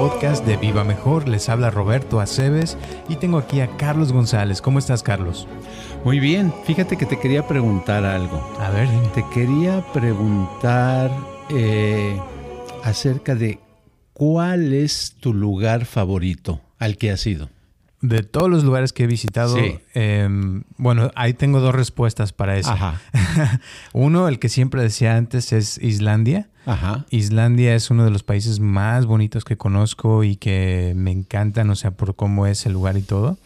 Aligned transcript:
podcast 0.00 0.46
de 0.46 0.56
Viva 0.56 0.82
Mejor. 0.82 1.28
Les 1.28 1.50
habla 1.50 1.70
Roberto 1.70 2.20
Aceves 2.20 2.78
y 3.10 3.16
tengo 3.16 3.36
aquí 3.36 3.60
a 3.60 3.76
Carlos 3.76 4.14
González. 4.14 4.62
¿Cómo 4.62 4.78
estás, 4.78 5.02
Carlos? 5.02 5.46
Muy 6.06 6.20
bien. 6.20 6.54
Fíjate 6.64 6.96
que 6.96 7.04
te 7.04 7.20
quería 7.20 7.46
preguntar 7.46 8.06
algo. 8.06 8.42
A 8.58 8.70
ver, 8.70 8.88
dime. 8.88 9.08
Te 9.08 9.22
quería 9.34 9.84
preguntar 9.92 11.10
eh, 11.50 12.18
acerca 12.82 13.34
de 13.34 13.58
cuál 14.14 14.72
es 14.72 15.16
tu 15.20 15.34
lugar 15.34 15.84
favorito 15.84 16.62
al 16.78 16.96
que 16.96 17.10
has 17.10 17.26
ido. 17.26 17.50
De 18.02 18.22
todos 18.22 18.48
los 18.48 18.64
lugares 18.64 18.94
que 18.94 19.04
he 19.04 19.06
visitado, 19.06 19.56
Sí. 19.58 19.78
em, 19.92 20.62
bueno, 20.78 21.10
ahí 21.16 21.34
tengo 21.34 21.60
dos 21.60 21.74
respuestas 21.74 22.32
para 22.32 22.56
eso. 22.56 22.70
Ajá. 22.70 23.00
Uno, 23.92 24.26
el 24.28 24.38
que 24.38 24.48
siempre 24.48 24.80
decía 24.82 25.16
antes, 25.16 25.52
es 25.52 25.76
Islandia. 25.78 26.48
Ajá. 26.64 27.04
Islandia 27.10 27.74
es 27.74 27.90
uno 27.90 28.04
de 28.04 28.10
los 28.10 28.22
países 28.22 28.58
más 28.60 29.06
bonitos 29.06 29.44
que 29.44 29.56
conozco 29.56 30.24
y 30.24 30.36
que 30.36 30.92
me 30.96 31.10
encantan, 31.10 31.68
o 31.70 31.76
sea, 31.76 31.90
por 31.90 32.16
cómo 32.16 32.46
es 32.46 32.64
el 32.66 32.72
lugar 32.72 32.96
y 32.96 33.02
todo. 33.02 33.38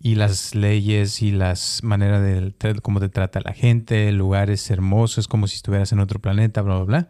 Y 0.00 0.16
las 0.16 0.54
leyes 0.54 1.22
y 1.22 1.30
las 1.30 1.80
maneras 1.82 2.22
de 2.22 2.52
cómo 2.82 2.98
te 2.98 3.08
trata 3.08 3.40
la 3.40 3.52
gente, 3.52 4.08
el 4.08 4.16
lugar 4.16 4.50
es 4.50 4.70
hermoso, 4.70 5.20
es 5.20 5.28
como 5.28 5.46
si 5.46 5.56
estuvieras 5.56 5.92
en 5.92 6.00
otro 6.00 6.18
planeta, 6.18 6.60
bla, 6.62 6.76
bla, 6.76 6.84
bla. 6.84 7.08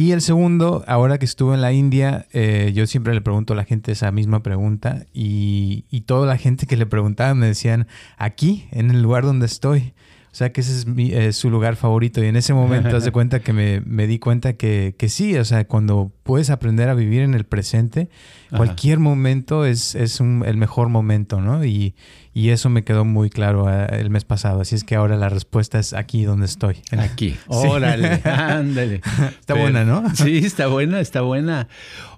Y 0.00 0.12
el 0.12 0.22
segundo, 0.22 0.82
ahora 0.86 1.18
que 1.18 1.26
estuve 1.26 1.54
en 1.54 1.60
la 1.60 1.72
India, 1.72 2.26
eh, 2.32 2.72
yo 2.74 2.86
siempre 2.86 3.12
le 3.12 3.20
pregunto 3.20 3.52
a 3.52 3.56
la 3.56 3.64
gente 3.64 3.92
esa 3.92 4.10
misma 4.10 4.42
pregunta 4.42 5.04
y, 5.12 5.84
y 5.90 6.00
toda 6.02 6.26
la 6.26 6.38
gente 6.38 6.66
que 6.66 6.78
le 6.78 6.86
preguntaba 6.86 7.34
me 7.34 7.46
decían, 7.46 7.86
aquí, 8.16 8.64
en 8.70 8.90
el 8.90 9.02
lugar 9.02 9.24
donde 9.24 9.44
estoy. 9.44 9.92
O 10.32 10.34
sea 10.34 10.52
que 10.52 10.60
ese 10.62 10.72
es 10.72 10.86
mi- 10.86 11.12
eh, 11.12 11.32
su 11.32 11.50
lugar 11.50 11.74
favorito. 11.76 12.22
Y 12.24 12.28
en 12.28 12.36
ese 12.36 12.54
momento, 12.54 12.96
haz 12.96 13.04
de 13.04 13.10
cuenta 13.18 13.40
que 13.40 13.52
me, 13.52 13.80
me 13.80 14.06
di 14.06 14.18
cuenta 14.18 14.52
que, 14.54 14.94
que 14.96 15.08
sí, 15.08 15.36
o 15.36 15.44
sea, 15.44 15.66
cuando 15.66 16.12
puedes 16.22 16.48
aprender 16.50 16.88
a 16.88 16.94
vivir 16.94 17.20
en 17.22 17.34
el 17.34 17.44
presente, 17.44 18.08
Ajá. 18.48 18.56
cualquier 18.56 19.00
momento 19.00 19.66
es, 19.66 19.94
es 19.96 20.18
un- 20.20 20.44
el 20.46 20.56
mejor 20.56 20.88
momento, 20.88 21.40
¿no? 21.42 21.62
Y, 21.64 21.94
y 22.40 22.48
eso 22.48 22.70
me 22.70 22.84
quedó 22.84 23.04
muy 23.04 23.28
claro 23.28 23.70
eh, 23.70 23.86
el 24.00 24.08
mes 24.08 24.24
pasado. 24.24 24.62
Así 24.62 24.74
es 24.74 24.82
que 24.82 24.94
ahora 24.94 25.18
la 25.18 25.28
respuesta 25.28 25.78
es 25.78 25.92
aquí 25.92 26.24
donde 26.24 26.46
estoy. 26.46 26.76
Aquí. 26.92 27.36
Sí. 27.50 27.66
Órale, 27.66 28.22
ándale. 28.24 29.02
Está 29.40 29.54
buena, 29.54 29.84
¿no? 29.84 30.04
Sí, 30.14 30.38
está 30.38 30.68
buena, 30.68 31.00
está 31.00 31.20
buena. 31.20 31.68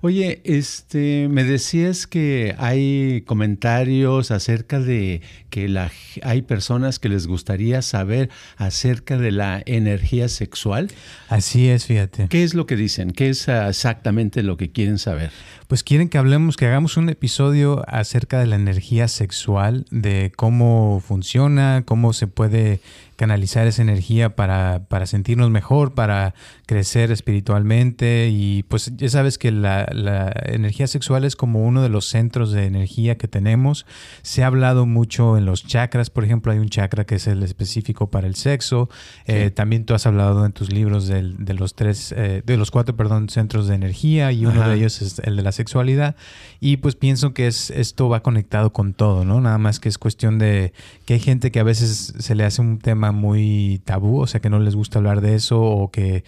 Oye, 0.03 0.41
este, 0.45 1.27
me 1.29 1.43
decías 1.43 2.07
que 2.07 2.55
hay 2.59 3.23
comentarios 3.27 4.31
acerca 4.31 4.79
de 4.79 5.23
que 5.51 5.69
la, 5.69 5.91
hay 6.23 6.43
personas 6.43 6.99
que 6.99 7.09
les 7.09 7.27
gustaría 7.27 7.83
saber 7.83 8.31
acerca 8.57 9.17
de 9.17 9.33
la 9.33 9.63
energía 9.65 10.29
sexual. 10.29 10.91
Así 11.29 11.69
es, 11.69 11.87
fíjate. 11.87 12.29
¿Qué 12.29 12.45
es 12.45 12.55
lo 12.55 12.67
que 12.67 12.77
dicen? 12.77 13.11
¿Qué 13.11 13.31
es 13.31 13.49
exactamente 13.49 14.43
lo 14.43 14.57
que 14.57 14.71
quieren 14.71 14.99
saber? 14.99 15.31
Pues 15.73 15.83
quieren 15.83 16.11
que 16.11 16.19
hablemos, 16.19 16.59
que 16.59 16.67
hagamos 16.67 16.99
un 16.99 17.09
episodio 17.09 17.83
acerca 17.89 18.39
de 18.39 18.47
la 18.47 18.57
energía 18.57 19.09
sexual, 19.09 19.87
de 19.91 20.12
cómo 20.37 21.03
funciona, 21.07 21.83
cómo 21.87 22.13
se 22.13 22.27
puede 22.27 22.81
canalizar 23.17 23.67
esa 23.67 23.83
energía 23.83 24.35
para, 24.37 24.85
para 24.89 25.07
sentirnos 25.07 25.51
mejor, 25.51 25.95
para 25.95 26.35
crecer 26.67 27.11
espiritualmente. 27.13 28.29
Y 28.31 28.63
pues 28.65 28.93
ya 28.97 29.09
sabes 29.09 29.39
que 29.39 29.51
la, 29.51 29.87
la 29.93 30.33
energía 30.47 30.87
sexual 30.87 31.25
es 31.25 31.37
como 31.37 31.65
uno 31.67 31.83
de 31.83 31.89
los 31.89 32.07
centros 32.07 32.53
de 32.53 32.67
energía 32.67 33.17
que 33.19 33.29
tenemos. 33.29 33.87
Se 34.23 34.43
ha 34.43 34.47
hablado 34.47 34.87
mucho 34.87 35.37
en 35.37 35.45
los 35.45 35.67
chakras, 35.67 36.11
por 36.11 36.25
ejemplo, 36.25 36.53
hay 36.53 36.59
un 36.59 36.69
chakra 36.69 37.05
que 37.05 37.17
es 37.17 37.27
el 37.27 37.43
específico 37.43 38.11
para 38.11 38.27
el 38.27 38.35
sexo. 38.35 38.89
Eh, 39.27 39.51
también 39.51 39.85
tú 39.85 39.95
has 39.95 40.07
hablado 40.07 40.45
en 40.47 40.53
tus 40.53 40.73
libros 40.73 41.07
del- 41.07 41.45
de 41.45 41.55
los 41.55 41.75
tres, 41.75 42.13
eh, 42.17 42.43
de 42.45 42.57
los 42.57 42.71
cuatro, 42.71 42.97
perdón, 42.97 43.29
centros 43.29 43.67
de 43.69 43.75
energía 43.75 44.33
y 44.33 44.47
uno 44.47 44.61
Ajá. 44.63 44.71
de 44.71 44.77
ellos 44.77 45.03
es 45.03 45.19
el 45.21 45.37
de 45.37 45.43
la 45.43 45.53
sexualidad. 45.53 46.17
Y 46.61 46.77
pues 46.79 46.95
pienso 46.97 47.35
que 47.35 47.47
es, 47.47 47.71
esto 47.71 48.09
va 48.09 48.23
conectado 48.23 48.73
con 48.73 48.95
todo, 48.95 49.25
¿no? 49.25 49.41
Nada 49.41 49.59
más 49.59 49.81
que 49.81 49.89
es 49.89 49.99
cuestión 49.99 50.39
de 50.39 50.73
que 51.05 51.15
hay 51.15 51.21
gente 51.21 51.51
que 51.51 51.61
a 51.61 51.65
veces 51.65 52.15
se 52.19 52.35
le 52.35 52.45
hace 52.45 52.61
un 52.61 52.79
tema 52.79 53.02
muy 53.11 53.81
tabú, 53.85 54.21
o 54.21 54.27
sea, 54.27 54.41
que 54.41 54.51
no 54.51 54.61
les 54.61 54.77
gusta 54.77 54.99
hablar 54.99 55.21
de 55.21 55.35
eso 55.35 55.61
o 55.61 55.91
que 55.91 56.23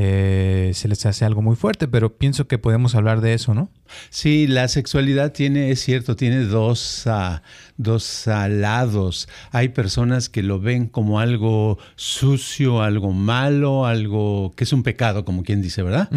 eh, 0.00 0.70
se 0.74 0.86
les 0.86 1.04
hace 1.06 1.24
algo 1.24 1.42
muy 1.42 1.56
fuerte, 1.56 1.88
pero 1.88 2.18
pienso 2.18 2.46
que 2.46 2.56
podemos 2.56 2.94
hablar 2.94 3.20
de 3.20 3.34
eso, 3.34 3.52
¿no? 3.52 3.68
Sí, 4.10 4.46
la 4.46 4.68
sexualidad 4.68 5.32
tiene, 5.32 5.72
es 5.72 5.80
cierto, 5.80 6.14
tiene 6.14 6.44
dos, 6.44 7.02
ah, 7.08 7.42
dos 7.78 8.28
ah, 8.28 8.48
lados. 8.48 9.28
Hay 9.50 9.70
personas 9.70 10.28
que 10.28 10.44
lo 10.44 10.60
ven 10.60 10.86
como 10.86 11.18
algo 11.18 11.78
sucio, 11.96 12.80
algo 12.80 13.12
malo, 13.12 13.86
algo 13.86 14.52
que 14.54 14.62
es 14.62 14.72
un 14.72 14.84
pecado, 14.84 15.24
como 15.24 15.42
quien 15.42 15.62
dice, 15.62 15.82
¿verdad? 15.82 16.08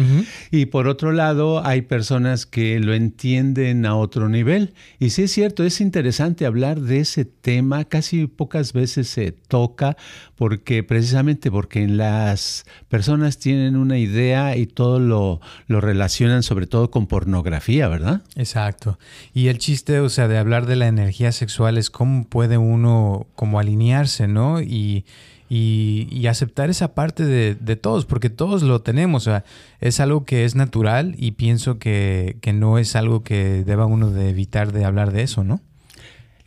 Y 0.52 0.66
por 0.66 0.86
otro 0.86 1.10
lado, 1.10 1.66
hay 1.66 1.82
personas 1.82 2.46
que 2.46 2.78
lo 2.78 2.94
entienden 2.94 3.84
a 3.84 3.96
otro 3.96 4.28
nivel. 4.28 4.74
Y 5.00 5.10
sí 5.10 5.24
es 5.24 5.32
cierto, 5.32 5.64
es 5.64 5.80
interesante 5.80 6.46
hablar 6.46 6.80
de 6.80 7.00
ese 7.00 7.24
tema. 7.24 7.84
Casi 7.84 8.28
pocas 8.28 8.72
veces 8.72 9.08
se 9.08 9.32
toca 9.32 9.96
porque 10.36 10.82
precisamente 10.82 11.50
porque 11.50 11.86
las 11.86 12.64
personas 12.88 13.38
tienen 13.38 13.71
una 13.76 13.98
idea 13.98 14.56
y 14.56 14.66
todo 14.66 14.98
lo, 14.98 15.40
lo 15.66 15.80
relacionan 15.80 16.42
sobre 16.42 16.66
todo 16.66 16.90
con 16.90 17.06
pornografía, 17.06 17.88
¿verdad? 17.88 18.22
Exacto. 18.36 18.98
Y 19.34 19.48
el 19.48 19.58
chiste, 19.58 20.00
o 20.00 20.08
sea, 20.08 20.28
de 20.28 20.38
hablar 20.38 20.66
de 20.66 20.76
la 20.76 20.88
energía 20.88 21.32
sexual 21.32 21.78
es 21.78 21.90
cómo 21.90 22.24
puede 22.24 22.58
uno 22.58 23.26
como 23.34 23.58
alinearse, 23.58 24.28
¿no? 24.28 24.60
Y, 24.60 25.04
y, 25.48 26.08
y 26.10 26.26
aceptar 26.28 26.70
esa 26.70 26.94
parte 26.94 27.24
de, 27.24 27.54
de 27.54 27.76
todos, 27.76 28.06
porque 28.06 28.30
todos 28.30 28.62
lo 28.62 28.80
tenemos, 28.80 29.26
o 29.26 29.30
sea, 29.30 29.44
es 29.80 30.00
algo 30.00 30.24
que 30.24 30.44
es 30.44 30.54
natural 30.54 31.14
y 31.18 31.32
pienso 31.32 31.78
que, 31.78 32.38
que 32.40 32.52
no 32.52 32.78
es 32.78 32.96
algo 32.96 33.22
que 33.22 33.62
deba 33.64 33.84
uno 33.84 34.10
de 34.10 34.30
evitar 34.30 34.72
de 34.72 34.84
hablar 34.84 35.12
de 35.12 35.22
eso, 35.22 35.44
¿no? 35.44 35.60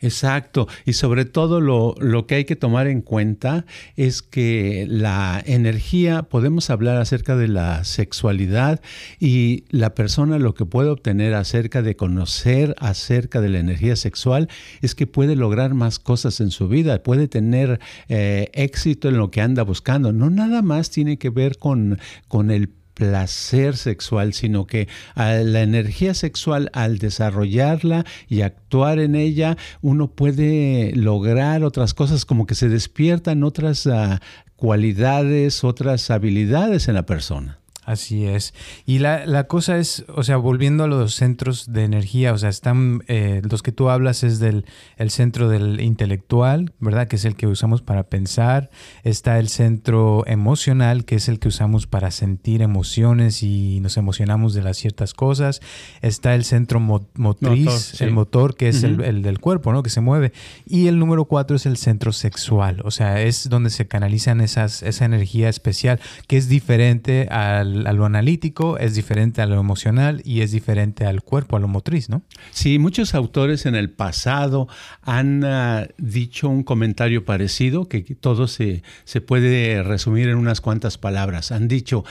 Exacto. 0.06 0.68
Y 0.84 0.92
sobre 0.92 1.24
todo 1.24 1.60
lo, 1.60 1.94
lo 1.98 2.26
que 2.26 2.36
hay 2.36 2.44
que 2.44 2.56
tomar 2.56 2.86
en 2.86 3.02
cuenta 3.02 3.66
es 3.96 4.22
que 4.22 4.86
la 4.88 5.42
energía, 5.44 6.22
podemos 6.22 6.70
hablar 6.70 6.96
acerca 6.98 7.36
de 7.36 7.48
la 7.48 7.84
sexualidad 7.84 8.80
y 9.18 9.64
la 9.70 9.94
persona 9.94 10.38
lo 10.38 10.54
que 10.54 10.64
puede 10.64 10.90
obtener 10.90 11.34
acerca 11.34 11.82
de 11.82 11.96
conocer 11.96 12.74
acerca 12.78 13.40
de 13.40 13.48
la 13.48 13.58
energía 13.58 13.96
sexual 13.96 14.48
es 14.80 14.94
que 14.94 15.06
puede 15.06 15.34
lograr 15.34 15.74
más 15.74 15.98
cosas 15.98 16.40
en 16.40 16.50
su 16.50 16.68
vida, 16.68 17.02
puede 17.02 17.26
tener 17.26 17.80
eh, 18.08 18.50
éxito 18.52 19.08
en 19.08 19.16
lo 19.16 19.30
que 19.30 19.40
anda 19.40 19.62
buscando. 19.62 20.12
No 20.12 20.30
nada 20.30 20.62
más 20.62 20.90
tiene 20.90 21.18
que 21.18 21.30
ver 21.30 21.58
con, 21.58 21.98
con 22.28 22.50
el 22.50 22.70
placer 22.96 23.76
sexual, 23.76 24.32
sino 24.32 24.66
que 24.66 24.88
a 25.14 25.34
la 25.34 25.60
energía 25.60 26.14
sexual, 26.14 26.70
al 26.72 26.96
desarrollarla 26.98 28.06
y 28.26 28.40
actuar 28.40 28.98
en 29.00 29.14
ella, 29.14 29.58
uno 29.82 30.08
puede 30.08 30.92
lograr 30.96 31.62
otras 31.62 31.92
cosas, 31.92 32.24
como 32.24 32.46
que 32.46 32.54
se 32.54 32.70
despiertan 32.70 33.44
otras 33.44 33.86
ah, 33.86 34.22
cualidades, 34.56 35.62
otras 35.62 36.10
habilidades 36.10 36.88
en 36.88 36.94
la 36.94 37.04
persona. 37.04 37.58
Así 37.86 38.26
es. 38.26 38.52
Y 38.84 38.98
la, 38.98 39.24
la 39.26 39.44
cosa 39.44 39.78
es, 39.78 40.04
o 40.08 40.24
sea, 40.24 40.36
volviendo 40.38 40.82
a 40.82 40.88
los 40.88 41.14
centros 41.14 41.72
de 41.72 41.84
energía, 41.84 42.32
o 42.32 42.38
sea, 42.38 42.48
están, 42.48 43.04
eh, 43.06 43.42
los 43.48 43.62
que 43.62 43.70
tú 43.70 43.90
hablas 43.90 44.24
es 44.24 44.40
del 44.40 44.64
el 44.96 45.10
centro 45.10 45.48
del 45.48 45.80
intelectual, 45.80 46.72
¿verdad? 46.80 47.06
Que 47.06 47.14
es 47.14 47.24
el 47.24 47.36
que 47.36 47.46
usamos 47.46 47.82
para 47.82 48.02
pensar. 48.08 48.70
Está 49.04 49.38
el 49.38 49.48
centro 49.48 50.24
emocional, 50.26 51.04
que 51.04 51.14
es 51.14 51.28
el 51.28 51.38
que 51.38 51.46
usamos 51.46 51.86
para 51.86 52.10
sentir 52.10 52.60
emociones 52.60 53.44
y 53.44 53.78
nos 53.80 53.96
emocionamos 53.96 54.52
de 54.52 54.62
las 54.62 54.78
ciertas 54.78 55.14
cosas. 55.14 55.60
Está 56.02 56.34
el 56.34 56.42
centro 56.44 56.80
mo- 56.80 57.08
motriz, 57.14 57.66
Motor, 57.66 57.78
sí. 57.78 58.04
el 58.04 58.10
motor, 58.10 58.56
que 58.56 58.68
es 58.68 58.82
el, 58.82 59.00
el 59.02 59.22
del 59.22 59.38
cuerpo, 59.38 59.72
¿no? 59.72 59.84
Que 59.84 59.90
se 59.90 60.00
mueve. 60.00 60.32
Y 60.66 60.88
el 60.88 60.98
número 60.98 61.26
cuatro 61.26 61.54
es 61.54 61.66
el 61.66 61.76
centro 61.76 62.10
sexual, 62.12 62.82
o 62.84 62.90
sea, 62.90 63.22
es 63.22 63.48
donde 63.48 63.70
se 63.70 63.86
canalizan 63.86 64.40
esas, 64.40 64.82
esa 64.82 65.04
energía 65.04 65.48
especial, 65.48 66.00
que 66.26 66.36
es 66.36 66.48
diferente 66.48 67.28
al, 67.30 67.75
a 67.84 67.92
lo 67.92 68.04
analítico, 68.04 68.78
es 68.78 68.94
diferente 68.94 69.42
a 69.42 69.46
lo 69.46 69.58
emocional 69.58 70.22
y 70.24 70.42
es 70.42 70.52
diferente 70.52 71.04
al 71.04 71.22
cuerpo, 71.22 71.56
a 71.56 71.60
lo 71.60 71.68
motriz, 71.68 72.08
¿no? 72.08 72.22
Sí, 72.50 72.78
muchos 72.78 73.14
autores 73.14 73.66
en 73.66 73.74
el 73.74 73.90
pasado 73.90 74.68
han 75.02 75.44
ah, 75.44 75.88
dicho 75.98 76.48
un 76.48 76.62
comentario 76.62 77.24
parecido, 77.24 77.88
que 77.88 78.02
todo 78.02 78.46
se, 78.46 78.82
se 79.04 79.20
puede 79.20 79.82
resumir 79.82 80.28
en 80.28 80.36
unas 80.36 80.60
cuantas 80.60 80.98
palabras. 80.98 81.52
Han 81.52 81.68
dicho, 81.68 82.04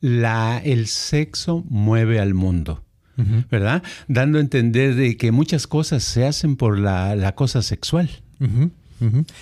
la, 0.00 0.60
el 0.64 0.86
sexo 0.88 1.64
mueve 1.68 2.20
al 2.20 2.34
mundo. 2.34 2.84
¿Verdad? 3.50 3.82
Dando 4.08 4.38
a 4.38 4.40
entender 4.40 4.94
de 4.94 5.16
que 5.16 5.32
muchas 5.32 5.66
cosas 5.66 6.02
se 6.02 6.26
hacen 6.26 6.56
por 6.56 6.78
la, 6.78 7.14
la 7.14 7.34
cosa 7.34 7.62
sexual. 7.62 8.10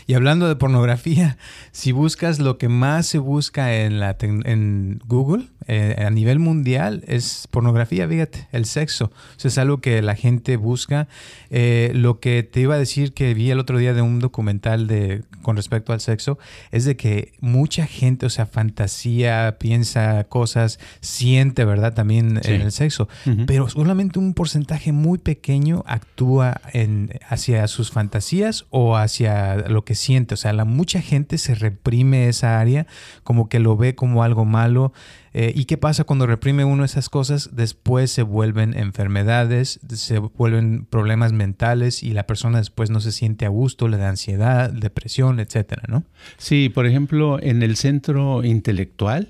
Y 0.07 0.15
hablando 0.15 0.49
de 0.49 0.57
pornografía, 0.57 1.39
si 1.73 1.93
buscas 1.93 2.39
lo 2.39 2.59
que 2.59 2.69
más 2.69 3.07
se 3.07 3.19
busca 3.19 3.75
en, 3.75 4.01
la 4.01 4.17
en 4.21 5.01
Google 5.07 5.47
eh, 5.73 6.05
a 6.05 6.11
nivel 6.11 6.41
mundial 6.41 7.05
es 7.07 7.47
pornografía, 7.49 8.09
fíjate, 8.09 8.49
el 8.51 8.65
sexo. 8.65 9.13
es 9.41 9.57
algo 9.57 9.81
que 9.81 10.03
la 10.03 10.17
gente 10.17 10.57
busca. 10.57 11.07
Eh, 11.49 11.93
lo 11.95 12.19
que 12.19 12.43
te 12.43 12.63
iba 12.63 12.75
a 12.75 12.79
decir 12.79 13.13
que 13.13 13.35
vi 13.35 13.53
el 13.53 13.61
otro 13.61 13.79
día 13.79 13.95
de 13.95 14.03
un 14.03 14.19
documental 14.19 14.89
de, 14.89 15.23
con 15.43 15.55
respecto 15.55 15.93
al 15.93 16.01
sexo 16.01 16.41
es 16.73 16.87
de 16.87 16.97
que 16.97 17.35
mucha 17.39 17.87
gente, 17.87 18.27
o 18.27 18.31
sea, 18.31 18.47
fantasía, 18.47 19.59
piensa 19.61 20.25
cosas, 20.25 20.81
siente, 21.03 21.65
¿verdad? 21.65 21.95
También 21.95 22.41
en 22.43 22.63
el 22.63 22.73
sexo. 22.73 23.09
Pero 23.47 23.69
solamente 23.69 24.19
un 24.19 24.35
porcentaje 24.35 24.91
muy 24.91 25.19
pequeño 25.19 25.85
actúa 25.87 26.61
en, 26.73 27.13
hacia 27.29 27.69
sus 27.69 27.93
fantasías 27.93 28.67
o 28.71 28.97
hacia 28.97 29.69
lo 29.69 29.85
que 29.85 29.95
siente. 29.95 30.35
O 30.35 30.37
sea, 30.37 30.53
la, 30.53 30.65
mucha 30.65 31.01
gente 31.01 31.39
se 31.39 31.55
reprime 31.55 32.27
esa 32.27 32.59
área, 32.59 32.89
como 33.23 33.49
que 33.49 33.61
lo 33.61 33.77
ve 33.77 33.95
como 33.95 34.25
algo 34.25 34.45
malo. 34.45 34.93
Eh, 35.33 35.53
¿Y 35.55 35.67
qué 35.67 35.77
pasa 35.77 36.05
cuando 36.05 36.27
reprime 36.27 36.65
uno 36.65 36.85
esas 36.85 37.09
cosas? 37.09 37.51
Después 37.53 38.11
se 38.11 38.23
vuelven 38.23 38.77
enfermedades, 38.77 39.81
se 39.89 40.19
vuelven 40.19 40.87
problemas 40.87 41.33
mentales 41.33 42.03
y 42.03 42.13
la 42.13 42.27
persona 42.27 42.59
después 42.59 42.91
no 42.91 43.01
se 43.01 43.13
siente 43.13 43.47
a 43.47 43.49
gusto, 43.49 43.89
le 43.89 43.97
da 43.97 44.09
ansiedad, 44.09 44.71
depresión, 44.71 45.39
etcétera, 45.39 45.83
¿no? 45.89 46.05
Sí, 46.37 46.69
por 46.69 46.87
ejemplo, 46.87 47.41
en 47.41 47.63
el 47.63 47.77
centro 47.77 48.45
intelectual, 48.45 49.29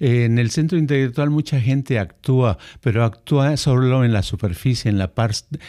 en 0.00 0.38
el 0.38 0.50
centro 0.50 0.78
intelectual 0.78 1.30
mucha 1.30 1.60
gente 1.60 1.98
actúa, 1.98 2.58
pero 2.80 3.04
actúa 3.04 3.56
solo 3.56 4.04
en 4.04 4.12
la 4.12 4.22
superficie, 4.22 4.90
en 4.90 4.98
la, 4.98 5.12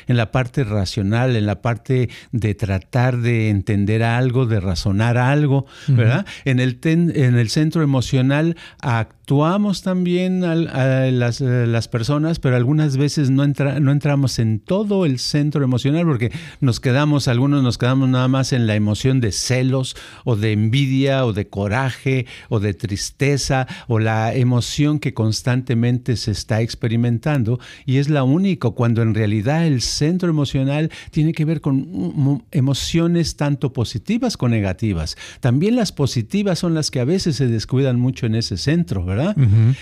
en 0.07 0.17
la 0.17 0.31
parte 0.31 0.63
racional, 0.63 1.35
en 1.35 1.45
la 1.45 1.61
parte 1.61 2.09
de 2.31 2.55
tratar 2.55 3.17
de 3.17 3.49
entender 3.49 4.03
algo, 4.03 4.45
de 4.45 4.61
razonar 4.61 5.17
algo, 5.17 5.65
¿verdad? 5.87 6.25
En 6.45 6.59
el, 6.59 6.79
en 6.83 7.37
el 7.37 7.49
centro 7.49 7.83
emocional 7.83 8.55
actuamos 8.79 9.81
también 9.81 10.43
a, 10.43 10.55
las, 10.55 11.41
las, 11.41 11.87
personas, 11.87 12.39
pero 12.39 12.55
algunas 12.55 12.97
veces 12.97 13.29
no, 13.29 13.45
no 13.45 13.91
entramos 13.91 14.39
en 14.39 14.59
todo 14.59 15.05
el 15.05 15.19
centro 15.19 15.63
emocional 15.63 16.05
porque 16.05 16.31
nos 16.61 16.79
quedamos, 16.79 17.27
algunos 17.27 17.63
nos 17.63 17.77
quedamos 17.77 18.07
nada 18.09 18.27
más 18.27 18.53
en 18.53 18.67
la 18.67 18.75
emoción 18.75 19.19
de 19.19 19.31
celos 19.31 19.95
o 20.23 20.35
de 20.35 20.53
envidia 20.53 21.25
o 21.25 21.33
de 21.33 21.47
coraje 21.47 22.25
o 22.49 22.59
de 22.59 22.73
tristeza 22.73 23.67
o 23.87 23.99
la 23.99 24.20
emoción 24.33 24.99
que 24.99 25.13
constantemente 25.13 26.15
se 26.15 26.31
está 26.31 26.61
experimentando 26.61 27.59
y 27.85 27.97
es 27.97 28.09
la 28.09 28.23
única 28.23 28.51
cuando 28.69 29.01
en 29.01 29.15
realidad 29.15 29.65
el 29.65 29.81
centro 29.81 30.29
emocional 30.29 30.91
tiene 31.09 31.33
que 31.33 31.45
ver 31.45 31.61
con 31.61 32.43
emociones 32.51 33.35
tanto 33.35 33.73
positivas 33.73 34.37
como 34.37 34.49
negativas. 34.49 35.15
También 35.39 35.75
las 35.75 35.91
positivas 35.91 36.59
son 36.59 36.73
las 36.73 36.91
que 36.91 36.99
a 36.99 37.05
veces 37.05 37.37
se 37.37 37.47
descuidan 37.47 37.99
mucho 37.99 38.25
en 38.25 38.35
ese 38.35 38.57
centro, 38.57 39.03
¿verdad? 39.05 39.35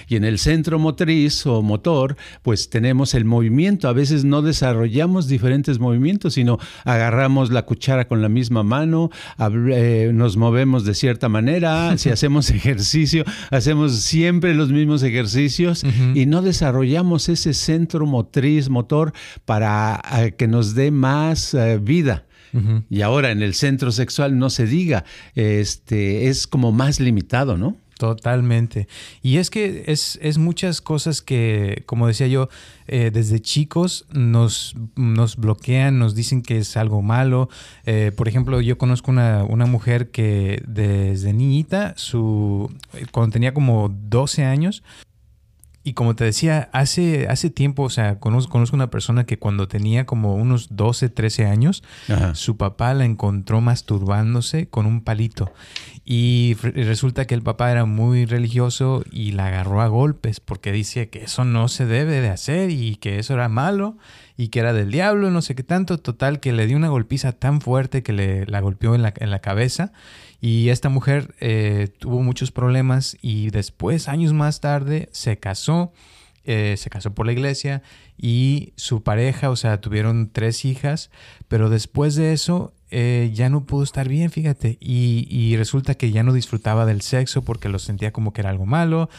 Y 0.07 0.15
en 0.15 0.23
el 0.23 0.39
centro 0.39 0.79
motriz 0.79 1.45
o 1.45 1.61
motor, 1.61 2.15
pues 2.41 2.69
tenemos 2.69 3.13
el 3.13 3.25
movimiento. 3.25 3.87
A 3.87 3.93
veces 3.93 4.23
no 4.23 4.41
desarrollamos 4.41 5.27
diferentes 5.27 5.79
movimientos, 5.79 6.35
sino 6.35 6.57
agarramos 6.85 7.51
la 7.51 7.63
cuchara 7.63 8.07
con 8.07 8.21
la 8.21 8.29
misma 8.29 8.63
mano, 8.63 9.09
eh, 9.71 10.11
nos 10.13 10.37
movemos 10.37 10.85
de 10.85 10.93
cierta 10.93 11.27
manera, 11.27 11.97
si 11.97 12.09
hacemos 12.11 12.49
ejercicio, 12.49 13.23
hacemos 13.51 13.95
siempre 13.95 14.28
siempre 14.29 14.53
los 14.53 14.69
mismos 14.69 15.01
ejercicios 15.01 15.83
y 16.13 16.27
no 16.27 16.43
desarrollamos 16.43 17.29
ese 17.29 17.55
centro 17.55 18.05
motriz, 18.05 18.69
motor, 18.69 19.11
para 19.43 19.99
eh, 20.19 20.33
que 20.37 20.47
nos 20.47 20.75
dé 20.75 20.91
más 20.91 21.55
eh, 21.55 21.79
vida. 21.81 22.25
Y 22.89 23.01
ahora 23.01 23.31
en 23.31 23.41
el 23.41 23.55
centro 23.55 23.91
sexual 23.91 24.37
no 24.37 24.51
se 24.51 24.67
diga, 24.67 25.03
este, 25.33 26.27
es 26.27 26.45
como 26.45 26.71
más 26.71 26.99
limitado, 26.99 27.57
¿no? 27.57 27.75
Totalmente. 27.99 28.87
Y 29.21 29.39
es 29.39 29.49
que 29.49 29.83
es, 29.87 30.17
es, 30.21 30.37
muchas 30.37 30.79
cosas 30.79 31.21
que, 31.21 31.83
como 31.85 32.07
decía 32.07 32.27
yo, 32.27 32.47
eh, 32.87 33.11
desde 33.11 33.41
chicos 33.41 34.05
nos, 34.13 34.73
nos 34.95 35.35
bloquean, 35.35 35.99
nos 35.99 36.15
dicen 36.15 36.41
que 36.41 36.59
es 36.59 36.77
algo 36.77 37.01
malo. 37.01 37.49
Eh, 37.85 38.13
por 38.15 38.29
ejemplo, 38.29 38.61
yo 38.61 38.77
conozco 38.77 39.11
una, 39.11 39.43
una, 39.43 39.65
mujer 39.65 40.11
que 40.11 40.63
desde 40.65 41.33
niñita, 41.33 41.93
su, 41.97 42.71
cuando 43.11 43.33
tenía 43.33 43.53
como 43.53 43.89
12 43.89 44.45
años, 44.45 44.81
y 45.89 45.93
como 45.93 46.15
te 46.15 46.23
decía, 46.23 46.69
hace, 46.71 47.27
hace 47.29 47.49
tiempo, 47.49 47.81
o 47.81 47.89
sea, 47.89 48.19
conozco, 48.19 48.51
conozco 48.51 48.75
una 48.75 48.91
persona 48.91 49.25
que 49.25 49.39
cuando 49.39 49.67
tenía 49.67 50.05
como 50.05 50.35
unos 50.35 50.67
12, 50.69 51.09
13 51.09 51.47
años, 51.47 51.83
su 52.33 52.57
papá 52.57 52.93
la 52.93 53.05
encontró 53.05 53.59
masturbándose 53.59 54.67
con 54.67 54.85
un 54.85 55.01
palito. 55.01 55.51
Y 56.05 56.53
resulta 56.61 57.25
que 57.25 57.33
el 57.33 57.41
papá 57.41 57.71
era 57.71 57.85
muy 57.85 58.27
religioso 58.27 59.03
y 59.11 59.31
la 59.31 59.47
agarró 59.47 59.81
a 59.81 59.87
golpes 59.87 60.39
porque 60.39 60.71
dice 60.71 61.09
que 61.09 61.23
eso 61.23 61.43
no 61.43 61.67
se 61.69 61.87
debe 61.87 62.21
de 62.21 62.29
hacer 62.29 62.69
y 62.69 62.97
que 62.97 63.17
eso 63.17 63.33
era 63.33 63.49
malo 63.49 63.97
y 64.37 64.49
que 64.49 64.59
era 64.59 64.73
del 64.73 64.91
diablo, 64.91 65.31
no 65.31 65.41
sé 65.41 65.55
qué 65.55 65.63
tanto. 65.63 65.97
Total, 65.97 66.39
que 66.39 66.53
le 66.53 66.67
dio 66.67 66.77
una 66.77 66.89
golpiza 66.89 67.31
tan 67.31 67.61
fuerte 67.61 68.03
que 68.03 68.13
le 68.13 68.45
la 68.45 68.59
golpeó 68.59 68.93
en 68.93 69.01
la, 69.01 69.11
en 69.17 69.31
la 69.31 69.39
cabeza 69.39 69.91
y 70.41 70.69
esta 70.69 70.89
mujer 70.89 71.35
eh, 71.39 71.89
tuvo 71.99 72.21
muchos 72.21 72.51
problemas 72.51 73.17
y 73.21 73.49
después, 73.49 74.07
años 74.07 74.33
más 74.33 74.61
tarde, 74.61 75.09
se 75.11 75.37
casó, 75.37 75.91
eh, 76.45 76.75
se 76.77 76.89
casó 76.89 77.13
por 77.13 77.25
la 77.25 77.33
iglesia 77.33 77.81
y 78.17 78.73
su 78.75 79.03
pareja, 79.03 79.49
o 79.49 79.55
sea, 79.55 79.81
tuvieron 79.81 80.29
tres 80.31 80.63
hijas, 80.63 81.11
pero 81.47 81.69
después 81.69 82.15
de 82.15 82.31
eso 82.31 82.73
eh, 82.89 83.31
ya 83.33 83.49
no 83.49 83.65
pudo 83.65 83.83
estar 83.83 84.07
bien, 84.07 84.31
fíjate, 84.31 84.77
y, 84.79 85.27
y, 85.29 85.57
resulta 85.57 85.95
que 85.95 86.11
ya 86.11 86.23
no 86.23 86.33
disfrutaba 86.33 86.85
del 86.85 87.01
sexo 87.01 87.43
porque 87.43 87.69
lo 87.69 87.77
sentía 87.77 88.11
como 88.11 88.33
que 88.33 88.41
era 88.41 88.49
algo 88.49 88.65
malo, 88.65 89.09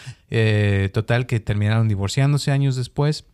total 0.93 1.26
que 1.26 1.38
terminaron 1.38 1.87
divorciándose 1.87 2.50
años 2.50 2.76
después. 2.76 3.26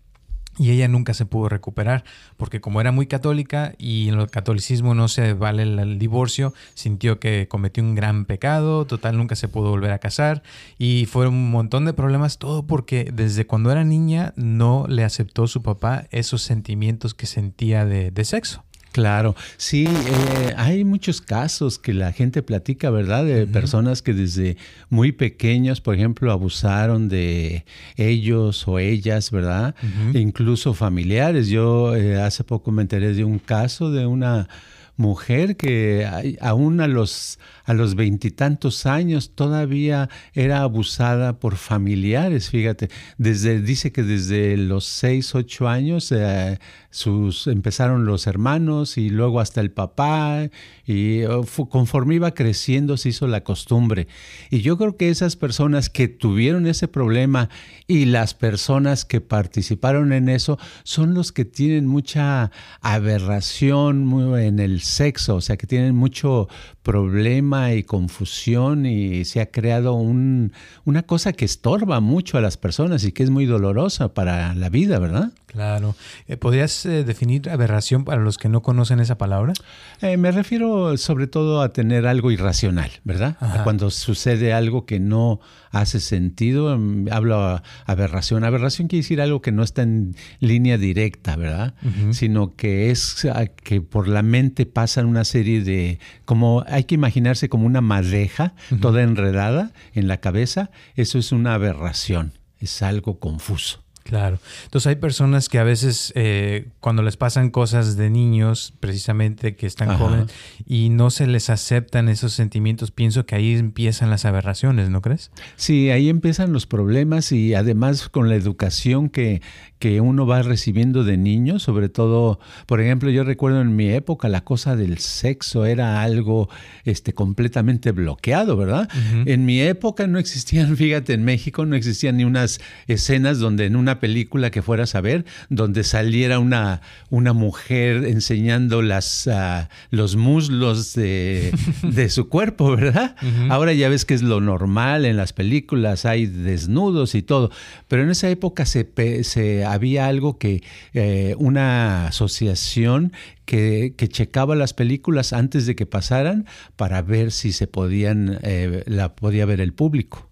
Y 0.59 0.71
ella 0.71 0.89
nunca 0.89 1.13
se 1.13 1.27
pudo 1.27 1.49
recuperar, 1.49 2.05
porque 2.37 2.61
como 2.61 2.81
era 2.81 2.91
muy 2.91 3.07
católica 3.07 3.75
y 3.77 4.09
en 4.09 4.19
el 4.19 4.31
catolicismo 4.31 4.95
no 4.95 5.09
se 5.09 5.35
vale 5.35 5.65
el, 5.65 5.99
divorcio, 5.99 6.55
sintió 6.75 7.21
que 7.21 7.47
cometió 7.49 7.83
un 7.83 7.95
gran 7.95 8.25
pecado, 8.25 8.87
total 8.87 9.19
nunca 9.19 9.37
se 9.37 9.49
pudo 9.49 9.71
volver 9.71 9.93
a 9.93 9.99
casar 9.99 10.43
y 10.79 11.07
fueron 11.07 11.35
un 11.35 11.51
montón 11.51 11.85
de 11.85 11.93
problemas, 11.93 12.39
todo 12.39 12.67
porque 12.67 13.11
desde 13.13 13.47
cuando 13.47 13.71
era 13.71 13.85
niña 13.85 14.33
no 14.37 14.87
le 14.89 15.05
aceptó 15.05 15.47
su 15.47 15.63
papá 15.63 16.07
esos 16.11 16.43
sentimientos 16.43 17.15
que 17.15 17.27
sentía 17.27 17.85
de 17.85 18.25
sexo. 18.25 18.67
Claro, 18.97 19.37
sí, 19.59 19.85
eh, 19.87 20.55
hay 20.57 20.83
muchos 20.83 21.21
casos 21.21 21.79
que 21.79 21.93
la 21.93 22.13
gente 22.13 22.43
platica, 22.43 22.89
¿verdad? 22.89 23.27
De 23.27 23.47
personas 23.47 24.01
que 24.01 24.15
desde 24.15 24.57
muy 24.89 25.13
pequeños, 25.13 25.83
por 25.83 25.95
ejemplo, 25.95 26.33
abusaron 26.33 27.11
de 27.11 27.67
ellos 27.99 28.67
o 28.67 28.79
ellas, 28.79 29.31
¿verdad? 29.31 29.75
incluso 30.15 30.73
familiares. 30.73 31.49
Yo 31.49 31.95
eh, 31.95 32.19
hace 32.19 32.43
poco 32.43 32.71
me 32.71 32.81
enteré 32.81 33.13
de 33.13 33.23
un 33.23 33.39
caso 33.39 33.91
de 33.91 34.07
una 34.07 34.49
mujer 34.97 35.59
que 35.59 36.09
aún 36.41 36.81
a 36.81 36.89
los 36.89 37.39
a 37.67 37.75
los 37.75 37.97
veintitantos 37.97 38.87
años 38.87 39.33
todavía 39.35 40.09
era 40.33 40.63
abusada 40.63 41.39
por 41.39 41.57
familiares, 41.57 42.49
fíjate, 42.49 42.89
desde 43.19 43.61
dice 43.61 43.93
que 43.93 44.03
desde 44.03 44.57
los 44.57 44.85
seis, 44.85 45.35
ocho 45.35 45.69
años 45.69 46.13
eh, 46.13 46.59
sus 46.91 47.47
empezaron 47.49 48.07
los 48.07 48.27
hermanos 48.27 48.97
y 48.97 49.11
luego 49.11 49.41
hasta 49.41 49.61
el 49.61 49.71
papá 49.71 50.49
y 50.87 51.25
oh, 51.25 51.45
conforme 51.69 52.15
iba 52.15 52.33
creciendo 52.33 52.97
se 52.97 53.11
hizo 53.11 53.27
la 53.27 53.43
costumbre. 53.43 54.07
Y 54.51 54.61
yo 54.61 54.79
creo 54.79 54.97
que 54.97 55.11
esas 55.11 55.37
personas 55.37 55.91
que 55.91 56.09
tuvieron 56.09 56.67
ese 56.67 56.89
problema 56.89 57.51
y 57.89 58.07
las 58.07 58.35
personas 58.35 59.05
que 59.05 59.21
participaron 59.21 60.13
en 60.13 60.29
eso 60.29 60.59
son 60.85 61.15
los 61.15 61.33
que 61.33 61.45
tienen 61.45 61.87
mucha 61.87 62.51
aberración 62.81 64.37
en 64.39 64.61
el 64.61 64.81
sexo, 64.81 65.37
o 65.37 65.41
sea, 65.41 65.57
que 65.57 65.67
tienen 65.67 65.95
mucho 65.95 66.49
problema 66.83 67.56
y 67.75 67.83
confusión 67.83 68.87
y 68.87 69.25
se 69.25 69.41
ha 69.41 69.51
creado 69.51 69.95
un, 69.95 70.53
una 70.85 71.03
cosa 71.03 71.33
que 71.33 71.45
estorba 71.45 72.01
mucho 72.01 72.39
a 72.39 72.41
las 72.41 72.57
personas 72.57 73.05
y 73.05 73.13
que 73.13 73.23
es 73.23 73.31
muy 73.31 73.47
dolorosa 73.47 74.15
para 74.15 74.55
la 74.55 74.69
vida, 74.69 74.99
¿verdad? 74.99 75.33
Claro. 75.57 75.97
Eh, 76.27 76.37
¿Podrías 76.37 76.85
eh, 76.85 77.03
definir 77.03 77.49
aberración 77.49 78.05
para 78.05 78.21
los 78.21 78.37
que 78.37 78.51
no 78.51 78.61
conocen 78.61 79.01
esa 79.01 79.17
palabra? 79.17 79.55
Eh, 80.03 80.19
me 80.19 80.31
refiero 80.31 80.99
sobre 80.99 81.29
todo 81.29 81.63
a 81.63 81.73
tener 81.73 82.07
algo 82.07 82.31
irracional, 82.31 82.91
¿verdad? 83.05 83.39
Cuando 83.65 83.91
sucede 83.91 84.53
algo 84.53 84.85
que 84.85 85.01
no 85.01 85.41
hace 85.71 86.01
sentido, 86.01 86.77
mm, 86.77 87.09
hablo 87.11 87.63
aberración. 87.87 88.45
Aberración 88.45 88.89
quiere 88.89 89.01
decir 89.01 89.23
algo 89.23 89.41
que 89.41 89.51
no 89.51 89.63
está 89.63 89.81
en 89.81 90.15
línea 90.41 90.77
directa, 90.77 91.37
¿verdad? 91.37 91.73
Sino 92.11 92.55
que 92.55 92.91
es 92.91 93.25
ah, 93.25 93.47
que 93.47 93.81
por 93.81 94.09
la 94.09 94.21
mente 94.21 94.67
pasan 94.67 95.07
una 95.07 95.25
serie 95.25 95.65
de, 95.65 96.01
como 96.27 96.65
hay 96.69 96.85
que 96.85 96.97
imaginarse 96.97 97.49
como 97.49 97.65
una 97.65 97.81
madeja 97.81 98.53
toda 98.83 99.03
enredada 99.03 99.73
en 99.95 100.07
la 100.07 100.19
cabeza, 100.19 100.71
eso 100.97 101.19
es 101.19 101.33
una 101.33 101.55
aberración, 101.55 102.35
es 102.59 102.83
algo 102.83 103.19
confuso. 103.19 103.86
Claro. 104.07 104.39
Entonces 104.65 104.87
hay 104.87 104.97
personas 104.97 105.49
que 105.49 105.59
a 105.59 105.65
veces 105.65 106.13
eh, 106.15 106.69
cuando 106.79 107.03
les 107.03 107.17
pasan 107.17 107.51
cosas 107.51 107.97
de 107.97 108.09
niños, 108.09 108.73
precisamente 108.79 109.57
que 109.57 109.67
están 109.67 109.99
jóvenes, 109.99 110.27
y 110.65 110.91
no 110.91 111.11
se 111.11 111.27
les 111.27 111.51
aceptan 111.51 112.09
esos 112.09 112.33
sentimientos, 112.33 112.93
pienso 112.93 113.27
que 113.27 113.35
ahí 113.35 113.55
empiezan 113.55 114.09
las 114.09 114.25
aberraciones, 114.25 114.91
¿no 114.91 115.03
crees? 115.03 115.33
Sí, 115.57 115.91
ahí 115.91 116.09
empiezan 116.09 116.53
los 116.53 116.67
problemas 116.67 117.33
y 117.33 117.55
además 117.55 118.09
con 118.09 118.29
la 118.29 118.37
educación 118.37 119.09
que, 119.09 119.43
que 119.81 120.01
uno 120.01 120.25
va 120.25 120.43
recibiendo 120.43 121.03
de 121.03 121.17
niño, 121.17 121.59
sobre 121.59 121.89
todo, 121.89 122.39
por 122.67 122.81
ejemplo, 122.81 123.11
yo 123.11 123.25
recuerdo 123.25 123.61
en 123.61 123.75
mi 123.75 123.91
época 123.91 124.29
la 124.29 124.43
cosa 124.43 124.77
del 124.77 124.99
sexo 124.99 125.67
era 125.67 126.03
algo 126.03 126.49
este, 126.85 127.13
completamente 127.13 127.91
bloqueado, 127.91 128.57
¿verdad? 128.57 128.89
En 129.25 129.45
mi 129.45 129.61
época 129.61 130.07
no 130.07 130.21
existían, 130.21 130.77
fíjate, 130.77 131.13
en 131.15 131.25
México 131.25 131.67
no 131.67 131.75
existían 131.75 132.19
ni 132.19 132.25
unas 132.25 132.61
escenas 132.87 133.41
donde 133.41 133.67
en 133.67 133.75
una 133.75 133.96
película 134.01 134.51
que 134.51 134.63
fueras 134.63 134.95
a 134.95 135.01
ver 135.01 135.25
donde 135.49 135.85
saliera 135.85 136.39
una, 136.39 136.81
una 137.11 137.33
mujer 137.33 138.05
enseñando 138.05 138.83
las, 138.83 139.29
ah, 139.29 139.69
los 139.91 140.17
muslos 140.17 140.95
de, 140.95 141.53
su 142.11 142.29
cuerpo, 142.29 142.77
¿verdad? 142.77 143.17
Ahora 143.49 143.73
ya 143.73 143.89
ves 143.89 144.05
que 144.05 144.15
es 144.15 144.23
lo 144.23 144.41
normal 144.41 145.05
en 145.05 145.17
las 145.17 145.33
películas, 145.33 146.05
hay 146.05 146.27
desnudos 146.27 147.15
y 147.15 147.23
todo, 147.23 147.51
pero 147.89 148.03
en 148.03 148.11
esa 148.11 148.29
época 148.31 148.67
se, 148.67 148.89
se 149.25 149.65
había 149.65 150.07
algo 150.07 150.39
que 150.39 150.63
eh, 150.95 151.35
una 151.39 152.07
asociación 152.09 153.13
que, 153.45 153.95
que, 153.97 154.09
checaba 154.09 154.57
las 154.57 154.75
películas 154.75 155.33
antes 155.33 155.67
de 155.67 155.77
que 155.77 155.87
pasaran 155.87 156.47
para 156.77 157.01
ver 157.03 157.31
si 157.31 157.53
se 157.53 157.67
podían, 157.67 158.39
eh, 158.43 158.83
la 158.87 159.15
podía 159.15 159.47
ver 159.47 159.61
el 159.61 159.73
público. 159.73 160.29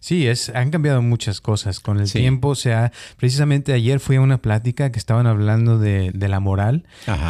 Sí, 0.00 0.26
es, 0.26 0.50
han 0.50 0.70
cambiado 0.70 1.00
muchas 1.00 1.40
cosas 1.40 1.80
con 1.80 1.98
el 1.98 2.10
tiempo. 2.10 2.48
O 2.48 2.54
sea, 2.54 2.92
precisamente 3.16 3.72
ayer 3.72 4.00
fui 4.00 4.16
a 4.16 4.20
una 4.20 4.38
plática 4.38 4.92
que 4.92 4.98
estaban 4.98 5.26
hablando 5.26 5.78
de, 5.78 6.12
la 6.14 6.40
moral 6.40 6.84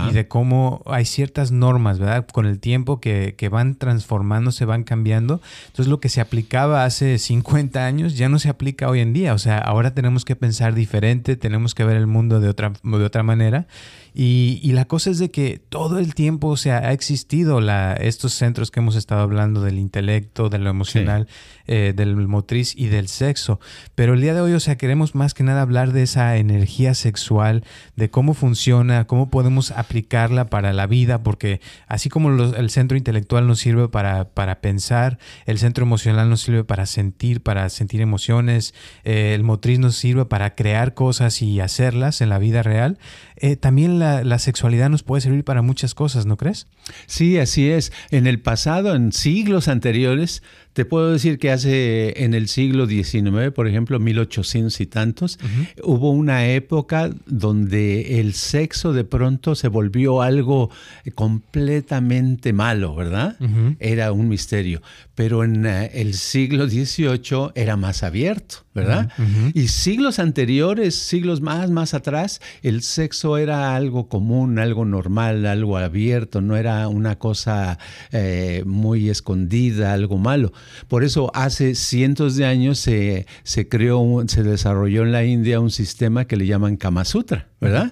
y 0.08 0.12
de 0.12 0.28
cómo 0.28 0.82
hay 0.86 1.04
ciertas 1.04 1.50
normas, 1.50 1.98
¿verdad? 1.98 2.26
Con 2.26 2.46
el 2.46 2.60
tiempo 2.60 3.00
que, 3.00 3.34
que, 3.36 3.48
van 3.48 3.76
transformándose, 3.76 4.64
van 4.64 4.84
cambiando. 4.84 5.40
Entonces, 5.66 5.88
lo 5.88 6.00
que 6.00 6.08
se 6.08 6.20
aplicaba 6.20 6.84
hace 6.84 7.18
50 7.18 7.84
años 7.84 8.16
ya 8.16 8.28
no 8.28 8.38
se 8.38 8.48
aplica 8.48 8.88
hoy 8.88 9.00
en 9.00 9.12
día. 9.12 9.34
O 9.34 9.38
sea, 9.38 9.58
ahora 9.58 9.94
tenemos 9.94 10.24
que 10.24 10.36
pensar 10.36 10.74
diferente, 10.74 11.36
tenemos 11.36 11.74
que 11.74 11.84
ver 11.84 11.96
el 11.96 12.06
mundo 12.06 12.40
de 12.40 12.48
otra, 12.48 12.72
de 12.82 13.04
otra 13.04 13.22
manera. 13.22 13.66
Y, 14.16 14.70
la 14.72 14.84
cosa 14.84 15.10
es 15.10 15.18
de 15.18 15.32
que 15.32 15.60
todo 15.68 15.98
el 15.98 16.14
tiempo, 16.14 16.46
o 16.46 16.56
sea, 16.56 16.78
ha 16.78 16.92
existido 16.92 17.60
la, 17.60 17.94
estos 17.94 18.32
centros 18.32 18.70
que 18.70 18.78
hemos 18.78 18.94
estado 18.94 19.22
hablando 19.22 19.60
del 19.60 19.76
intelecto, 19.76 20.48
de 20.48 20.58
lo 20.60 20.70
emocional, 20.70 21.26
eh, 21.66 21.92
del 21.94 22.16
motriz 22.16 22.74
y 22.76 22.86
del 22.86 23.08
sexo. 23.08 23.60
Pero 23.94 24.14
el 24.14 24.20
día 24.20 24.34
de 24.34 24.40
hoy, 24.40 24.52
o 24.52 24.60
sea, 24.60 24.76
queremos 24.76 25.14
más 25.14 25.34
que 25.34 25.44
nada 25.44 25.62
hablar 25.62 25.92
de 25.92 26.02
esa 26.02 26.36
energía 26.36 26.94
sexual, 26.94 27.64
de 27.96 28.10
cómo 28.10 28.34
funciona, 28.34 29.06
cómo 29.06 29.30
podemos 29.30 29.70
aplicarla 29.70 30.50
para 30.50 30.72
la 30.72 30.86
vida, 30.86 31.22
porque 31.22 31.60
así 31.86 32.08
como 32.08 32.30
el 32.30 32.70
centro 32.70 32.96
intelectual 32.96 33.46
nos 33.46 33.60
sirve 33.60 33.88
para, 33.88 34.28
para, 34.30 34.60
pensar, 34.60 35.18
el 35.46 35.58
centro 35.58 35.84
emocional 35.84 36.28
nos 36.28 36.42
sirve 36.42 36.64
para 36.64 36.86
sentir, 36.86 37.42
para 37.42 37.68
sentir 37.68 38.00
emociones, 38.00 38.74
eh, 39.04 39.32
el 39.34 39.42
motriz 39.42 39.78
nos 39.78 39.96
sirve 39.96 40.24
para 40.26 40.54
crear 40.54 40.94
cosas 40.94 41.40
y 41.42 41.60
hacerlas 41.60 42.20
en 42.20 42.28
la 42.28 42.38
vida 42.38 42.62
real, 42.62 42.98
eh, 43.36 43.56
también 43.56 43.98
la, 43.98 44.38
sexualidad 44.38 44.90
nos 44.90 45.02
puede 45.02 45.20
servir 45.20 45.44
para 45.44 45.62
muchas 45.62 45.94
cosas, 45.94 46.26
¿no 46.26 46.36
crees? 46.36 46.66
Sí, 47.06 47.38
así 47.38 47.70
es. 47.70 47.92
En 48.10 48.26
el 48.26 48.40
pasado, 48.40 48.94
en 48.94 49.12
siglos 49.12 49.68
anteriores, 49.68 50.42
te 50.74 50.84
puedo 50.84 51.12
decir 51.12 51.38
que 51.38 51.52
hace 51.52 52.24
en 52.24 52.34
el 52.34 52.48
siglo 52.48 52.86
XIX, 52.86 53.52
por 53.54 53.68
ejemplo, 53.68 54.00
1800 54.00 54.80
y 54.80 54.86
tantos, 54.86 55.38
hubo 55.84 56.10
una 56.10 56.48
época 56.48 57.10
donde 57.26 58.20
el 58.20 58.34
sexo 58.34 58.92
de 58.92 59.04
pronto 59.04 59.54
se 59.54 59.68
volvió 59.68 60.20
algo 60.20 60.70
completamente 61.14 62.52
malo, 62.52 62.94
¿verdad? 62.96 63.36
Era 63.78 64.10
un 64.10 64.28
misterio. 64.28 64.82
Pero 65.14 65.44
en 65.44 65.64
eh, 65.64 65.92
el 65.94 66.14
siglo 66.14 66.68
XVIII 66.68 67.52
era 67.54 67.76
más 67.76 68.02
abierto, 68.02 68.64
¿verdad? 68.74 69.12
Y 69.54 69.68
siglos 69.68 70.18
anteriores, 70.18 70.96
siglos 70.96 71.40
más, 71.40 71.70
más 71.70 71.94
atrás, 71.94 72.40
el 72.62 72.82
sexo 72.82 73.38
era 73.38 73.76
algo 73.76 74.08
común, 74.08 74.58
algo 74.58 74.84
normal, 74.84 75.46
algo 75.46 75.78
abierto, 75.78 76.40
no 76.40 76.56
era 76.56 76.88
una 76.88 77.16
cosa 77.16 77.78
eh, 78.10 78.64
muy 78.66 79.08
escondida, 79.08 79.92
algo 79.92 80.18
malo. 80.18 80.52
Por 80.88 81.04
eso 81.04 81.30
hace 81.34 81.74
cientos 81.74 82.36
de 82.36 82.46
años 82.46 82.78
se, 82.78 83.26
creó, 83.68 84.24
se 84.26 84.42
desarrolló 84.42 85.02
en 85.02 85.12
la 85.12 85.24
India 85.24 85.60
un 85.60 85.70
sistema 85.70 86.26
que 86.26 86.36
le 86.36 86.46
llaman 86.46 86.76
Kama 86.76 87.04
Sutra, 87.04 87.48
¿verdad? 87.60 87.90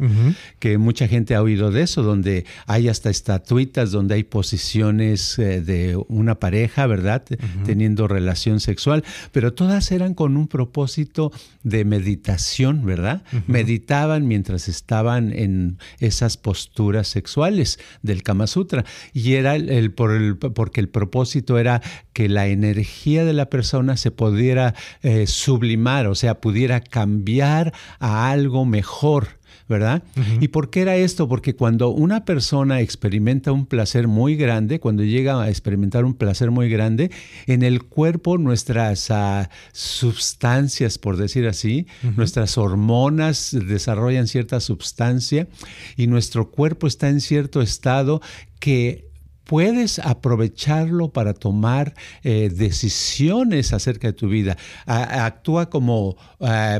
Que 0.58 0.78
mucha 0.78 1.08
gente 1.08 1.34
ha 1.34 1.42
oído 1.42 1.70
de 1.70 1.82
eso, 1.82 2.02
donde 2.02 2.44
hay 2.66 2.88
hasta 2.88 3.10
estatuitas, 3.10 3.90
donde 3.90 4.16
hay 4.16 4.24
posiciones 4.24 5.38
eh, 5.38 5.60
de 5.60 5.96
una 6.08 6.36
pareja, 6.36 6.86
¿verdad? 6.86 7.24
Teniendo 7.64 8.08
relación 8.08 8.60
sexual, 8.60 9.04
pero 9.32 9.54
todas 9.54 9.90
eran 9.92 10.14
con 10.14 10.36
un 10.36 10.48
propósito 10.48 11.32
de 11.62 11.84
meditación, 11.84 12.84
¿verdad? 12.84 13.22
Meditaban 13.46 14.26
mientras 14.26 14.68
estaban 14.68 15.32
en 15.32 15.78
esas 15.98 16.36
posturas 16.36 17.08
sexuales 17.08 17.78
del 18.02 18.22
Kama 18.22 18.46
Sutra. 18.46 18.84
Y 19.12 19.34
era 19.34 19.56
el, 19.56 19.92
por 19.92 20.12
el, 20.12 20.36
porque 20.36 20.80
el 20.80 20.88
propósito 20.88 21.58
era 21.58 21.82
que 22.12 22.28
la 22.28 22.46
energía 22.48 22.61
de 22.62 23.32
la 23.32 23.46
persona 23.46 23.96
se 23.96 24.10
pudiera 24.10 24.74
eh, 25.02 25.26
sublimar, 25.26 26.06
o 26.06 26.14
sea, 26.14 26.40
pudiera 26.40 26.80
cambiar 26.80 27.72
a 27.98 28.30
algo 28.30 28.64
mejor. 28.64 29.42
¿verdad? 29.68 30.02
¿Y 30.40 30.48
por 30.48 30.68
qué 30.68 30.82
era 30.82 30.96
esto? 30.96 31.28
Porque 31.28 31.54
cuando 31.54 31.88
una 31.88 32.26
persona 32.26 32.80
experimenta 32.80 33.52
un 33.52 33.64
placer 33.64 34.06
muy 34.06 34.36
grande, 34.36 34.80
cuando 34.80 35.02
llega 35.02 35.40
a 35.40 35.48
experimentar 35.48 36.04
un 36.04 36.12
placer 36.12 36.50
muy 36.50 36.68
grande, 36.68 37.10
en 37.46 37.62
el 37.62 37.82
cuerpo 37.84 38.36
nuestras 38.36 39.08
uh, 39.08 39.46
sustancias, 39.72 40.98
por 40.98 41.16
decir 41.16 41.46
así, 41.46 41.86
nuestras 42.16 42.58
hormonas 42.58 43.56
desarrollan 43.66 44.26
cierta 44.26 44.60
sustancia 44.60 45.48
y 45.96 46.06
nuestro 46.06 46.50
cuerpo 46.50 46.86
está 46.86 47.08
en 47.08 47.20
cierto 47.22 47.62
estado 47.62 48.20
que 48.58 49.11
puedes 49.44 49.98
aprovecharlo 49.98 51.12
para 51.12 51.34
tomar 51.34 51.94
eh, 52.22 52.50
decisiones 52.54 53.72
acerca 53.72 54.08
de 54.08 54.12
tu 54.12 54.28
vida. 54.28 54.56
actúa 54.86 55.70
como 55.70 56.16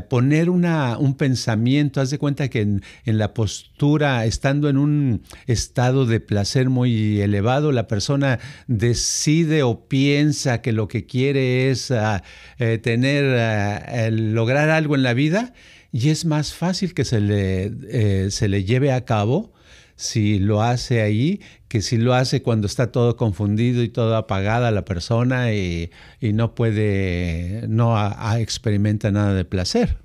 poner 0.09 0.49
una, 0.49 0.97
un 0.97 1.15
pensamiento. 1.15 2.01
Haz 2.01 2.09
de 2.09 2.17
cuenta 2.17 2.49
que 2.49 2.61
en, 2.61 2.81
la 3.05 3.33
postura, 3.33 4.25
estando 4.25 4.69
en 4.69 4.77
un 4.77 5.23
estado 5.47 6.05
de 6.05 6.19
placer 6.19 6.69
muy 6.69 7.21
elevado, 7.21 7.71
la 7.71 7.87
persona 7.87 8.39
decide 8.67 9.63
o 9.63 9.87
piensa 9.87 10.61
que 10.61 10.71
lo 10.71 10.87
que 10.87 11.05
quiere 11.05 11.69
es 11.69 11.91
ah, 11.91 12.23
eh, 12.59 12.77
tener, 12.77 14.11
lograr 14.13 14.69
algo 14.69 14.95
en 14.95 15.03
la 15.03 15.13
vida 15.13 15.53
y 15.91 16.09
es 16.09 16.25
más 16.25 16.53
fácil 16.53 16.93
que 16.93 17.05
se 17.05 17.21
le, 17.21 17.71
eh, 17.87 18.31
se 18.31 18.47
le 18.47 18.63
lleve 18.63 18.91
a 18.91 19.05
cabo 19.05 19.52
si 19.95 20.39
lo 20.39 20.61
hace 20.61 21.01
ahí 21.01 21.41
que 21.67 21.81
si 21.81 21.97
lo 21.97 22.13
hace 22.13 22.43
cuando 22.43 22.67
está 22.67 22.91
todo 22.91 23.17
confundido 23.17 23.81
y 23.81 23.89
todo 23.89 24.15
apagada 24.15 24.69
la 24.71 24.85
persona 24.85 25.53
y, 25.53 25.89
no 26.21 26.53
puede, 26.55 27.65
no 27.67 27.97
experimenta 28.37 29.11
nada 29.11 29.33
de 29.33 29.43
placer. 29.45 30.02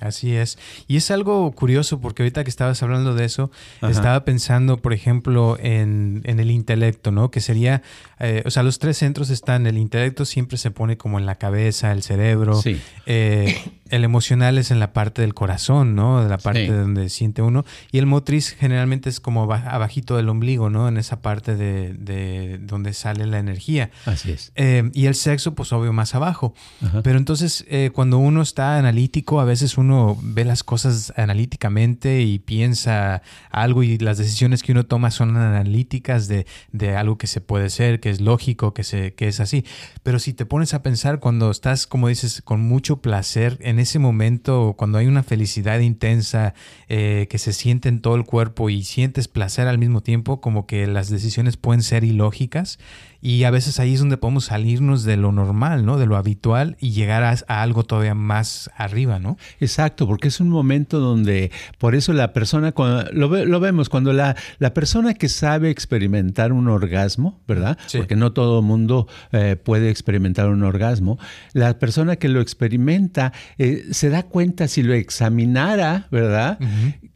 Así 0.00 0.34
es. 0.34 0.58
Y 0.88 0.96
es 0.96 1.10
algo 1.10 1.50
curioso 1.52 2.00
porque 2.00 2.22
ahorita 2.22 2.44
que 2.44 2.50
estabas 2.50 2.82
hablando 2.82 3.14
de 3.14 3.24
eso, 3.24 3.50
estaba 3.82 4.24
pensando, 4.24 4.78
por 4.78 4.92
ejemplo, 4.92 5.56
en, 5.60 6.22
el 6.24 6.50
intelecto, 6.50 7.10
¿no? 7.10 7.30
Que 7.30 7.40
sería, 7.40 7.82
eh, 8.18 8.42
o 8.46 8.50
sea, 8.50 8.62
los 8.62 8.78
tres 8.78 8.98
centros 8.98 9.30
están, 9.30 9.66
el 9.66 9.78
intelecto 9.78 10.24
siempre 10.24 10.58
se 10.58 10.70
pone 10.70 10.96
como 10.96 11.18
en 11.18 11.26
la 11.26 11.36
cabeza, 11.36 11.92
el 11.92 12.02
cerebro. 12.02 12.54
Sí. 12.60 12.80
Eh, 13.06 13.56
el 13.90 14.04
emocional 14.04 14.56
es 14.58 14.70
en 14.70 14.78
la 14.78 14.92
parte 14.92 15.22
del 15.22 15.34
corazón, 15.34 15.94
¿no? 15.94 16.22
De 16.22 16.28
la 16.28 16.38
parte 16.38 16.68
donde 16.68 17.08
siente 17.08 17.42
uno. 17.42 17.64
Y 17.90 17.98
el 17.98 18.06
motriz 18.06 18.50
generalmente 18.50 19.08
es 19.08 19.20
como 19.20 19.42
abajito 19.52 20.16
del 20.16 20.28
ombligo, 20.28 20.70
¿no? 20.70 20.88
En 20.88 20.96
esa 20.96 21.20
parte 21.20 21.56
de, 21.56 22.58
donde 22.62 22.92
sale 22.92 23.26
la 23.26 23.38
energía. 23.38 23.90
Así 24.06 24.30
es. 24.30 24.52
Eh, 24.54 24.90
y 24.94 25.06
el 25.06 25.14
sexo, 25.14 25.54
pues 25.54 25.72
obvio, 25.72 25.92
más 25.92 26.14
abajo. 26.14 26.54
Pero 27.02 27.18
entonces, 27.18 27.64
eh, 27.68 27.90
cuando 27.92 28.18
uno 28.18 28.42
está 28.42 28.78
analítico, 28.78 29.40
a 29.40 29.44
veces 29.50 29.76
uno 29.78 30.16
ve 30.22 30.44
las 30.44 30.64
cosas 30.64 31.12
analíticamente 31.16 32.22
y 32.22 32.38
piensa 32.38 33.22
algo 33.50 33.82
y 33.82 33.98
las 33.98 34.18
decisiones 34.18 34.62
que 34.62 34.72
uno 34.72 34.86
toma 34.86 35.10
son 35.10 35.36
analíticas 35.36 36.28
de, 36.28 36.46
de 36.72 36.96
algo 36.96 37.18
que 37.18 37.26
se 37.26 37.40
puede 37.40 37.70
ser, 37.70 38.00
que 38.00 38.10
es 38.10 38.20
lógico, 38.20 38.72
que, 38.72 38.84
se, 38.84 39.14
que 39.14 39.28
es 39.28 39.40
así. 39.40 39.64
Pero 40.02 40.18
si 40.18 40.32
te 40.32 40.46
pones 40.46 40.74
a 40.74 40.82
pensar 40.82 41.20
cuando 41.20 41.50
estás, 41.50 41.86
como 41.86 42.08
dices, 42.08 42.42
con 42.42 42.60
mucho 42.62 43.02
placer 43.02 43.58
en 43.60 43.78
ese 43.78 43.98
momento, 43.98 44.74
cuando 44.76 44.98
hay 44.98 45.06
una 45.06 45.22
felicidad 45.22 45.80
intensa 45.80 46.54
eh, 46.88 47.26
que 47.30 47.38
se 47.38 47.52
siente 47.52 47.88
en 47.88 48.00
todo 48.00 48.14
el 48.14 48.24
cuerpo 48.24 48.70
y 48.70 48.84
sientes 48.84 49.28
placer 49.28 49.68
al 49.68 49.78
mismo 49.78 50.00
tiempo, 50.00 50.40
como 50.40 50.66
que 50.66 50.86
las 50.86 51.10
decisiones 51.10 51.56
pueden 51.56 51.82
ser 51.82 52.04
ilógicas 52.04 52.78
Y 53.22 53.44
a 53.44 53.50
veces 53.50 53.78
ahí 53.80 53.94
es 53.94 54.00
donde 54.00 54.16
podemos 54.16 54.46
salirnos 54.46 55.04
de 55.04 55.16
lo 55.16 55.32
normal, 55.32 55.84
¿no? 55.84 55.98
De 55.98 56.06
lo 56.06 56.16
habitual 56.16 56.76
y 56.80 56.92
llegar 56.92 57.22
a, 57.22 57.32
algo 57.60 57.84
todavía 57.84 58.14
más 58.14 58.70
arriba, 58.76 59.18
¿no? 59.18 59.36
Exacto, 59.60 60.06
porque 60.06 60.28
es 60.28 60.40
un 60.40 60.48
momento 60.48 61.00
donde, 61.00 61.50
por 61.78 61.94
eso 61.94 62.12
la 62.12 62.32
persona, 62.32 62.72
lo, 63.12 63.44
lo 63.44 63.60
vemos, 63.60 63.88
cuando 63.88 64.12
la, 64.12 64.36
la, 64.58 64.74
persona 64.74 65.14
que 65.14 65.28
sabe 65.28 65.70
experimentar 65.70 66.52
un 66.52 66.68
orgasmo, 66.68 67.40
¿verdad? 67.46 67.78
Porque 67.92 68.16
no 68.16 68.32
todo 68.32 68.62
mundo 68.62 69.06
eh, 69.32 69.56
puede 69.56 69.90
experimentar 69.90 70.48
un 70.48 70.62
orgasmo, 70.62 71.18
la 71.52 71.78
persona 71.78 72.16
que 72.16 72.28
lo 72.28 72.40
experimenta 72.40 73.32
eh, 73.58 73.88
se 73.90 74.08
da 74.08 74.22
cuenta 74.22 74.68
si 74.68 74.82
lo 74.82 74.94
examinara, 74.94 76.08
¿verdad? 76.10 76.58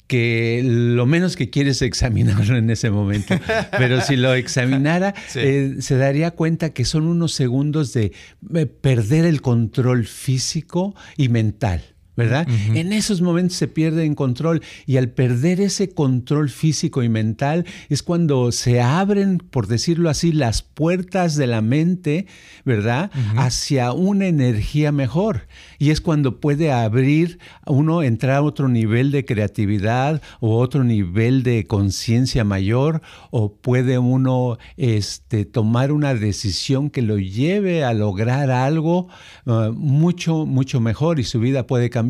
Que 0.06 0.62
lo 0.64 1.06
menos 1.06 1.36
que 1.36 1.50
quiere 1.50 1.70
es 1.70 1.82
examinarlo 1.82 2.56
en 2.56 2.70
ese 2.70 2.90
momento. 2.90 3.34
Pero 3.78 4.00
si 4.00 4.16
lo 4.16 4.34
examinara, 4.34 5.14
eh, 5.34 5.76
se 5.80 5.96
daría 5.96 6.32
cuenta 6.32 6.70
que 6.70 6.84
son 6.84 7.06
unos 7.06 7.32
segundos 7.32 7.92
de 7.92 8.12
eh, 8.54 8.66
perder 8.66 9.24
el 9.24 9.40
control 9.40 10.06
físico 10.06 10.94
y 11.16 11.28
mental. 11.28 11.93
¿Verdad? 12.16 12.46
En 12.74 12.92
esos 12.92 13.20
momentos 13.20 13.56
se 13.56 13.66
pierde 13.66 14.06
el 14.06 14.14
control 14.14 14.62
y 14.86 14.98
al 14.98 15.08
perder 15.08 15.60
ese 15.60 15.90
control 15.90 16.48
físico 16.48 17.02
y 17.02 17.08
mental 17.08 17.66
es 17.88 18.02
cuando 18.02 18.52
se 18.52 18.80
abren, 18.80 19.38
por 19.38 19.66
decirlo 19.66 20.08
así, 20.10 20.32
las 20.32 20.62
puertas 20.62 21.34
de 21.34 21.48
la 21.48 21.60
mente, 21.60 22.26
¿verdad? 22.64 23.10
Hacia 23.36 23.92
una 23.92 24.26
energía 24.26 24.92
mejor. 24.92 25.48
Y 25.78 25.90
es 25.90 26.00
cuando 26.00 26.40
puede 26.40 26.70
abrir 26.70 27.38
uno, 27.66 28.02
entrar 28.02 28.36
a 28.36 28.42
otro 28.42 28.68
nivel 28.68 29.10
de 29.10 29.24
creatividad 29.24 30.22
o 30.40 30.58
otro 30.58 30.84
nivel 30.84 31.42
de 31.42 31.66
conciencia 31.66 32.44
mayor 32.44 33.02
o 33.30 33.54
puede 33.56 33.98
uno 33.98 34.58
este, 34.76 35.44
tomar 35.44 35.90
una 35.90 36.14
decisión 36.14 36.90
que 36.90 37.02
lo 37.02 37.18
lleve 37.18 37.84
a 37.84 37.92
lograr 37.92 38.50
algo 38.50 39.08
uh, 39.46 39.72
mucho, 39.72 40.46
mucho 40.46 40.80
mejor 40.80 41.18
y 41.18 41.24
su 41.24 41.40
vida 41.40 41.66
puede 41.66 41.90
cambiar 41.90 42.03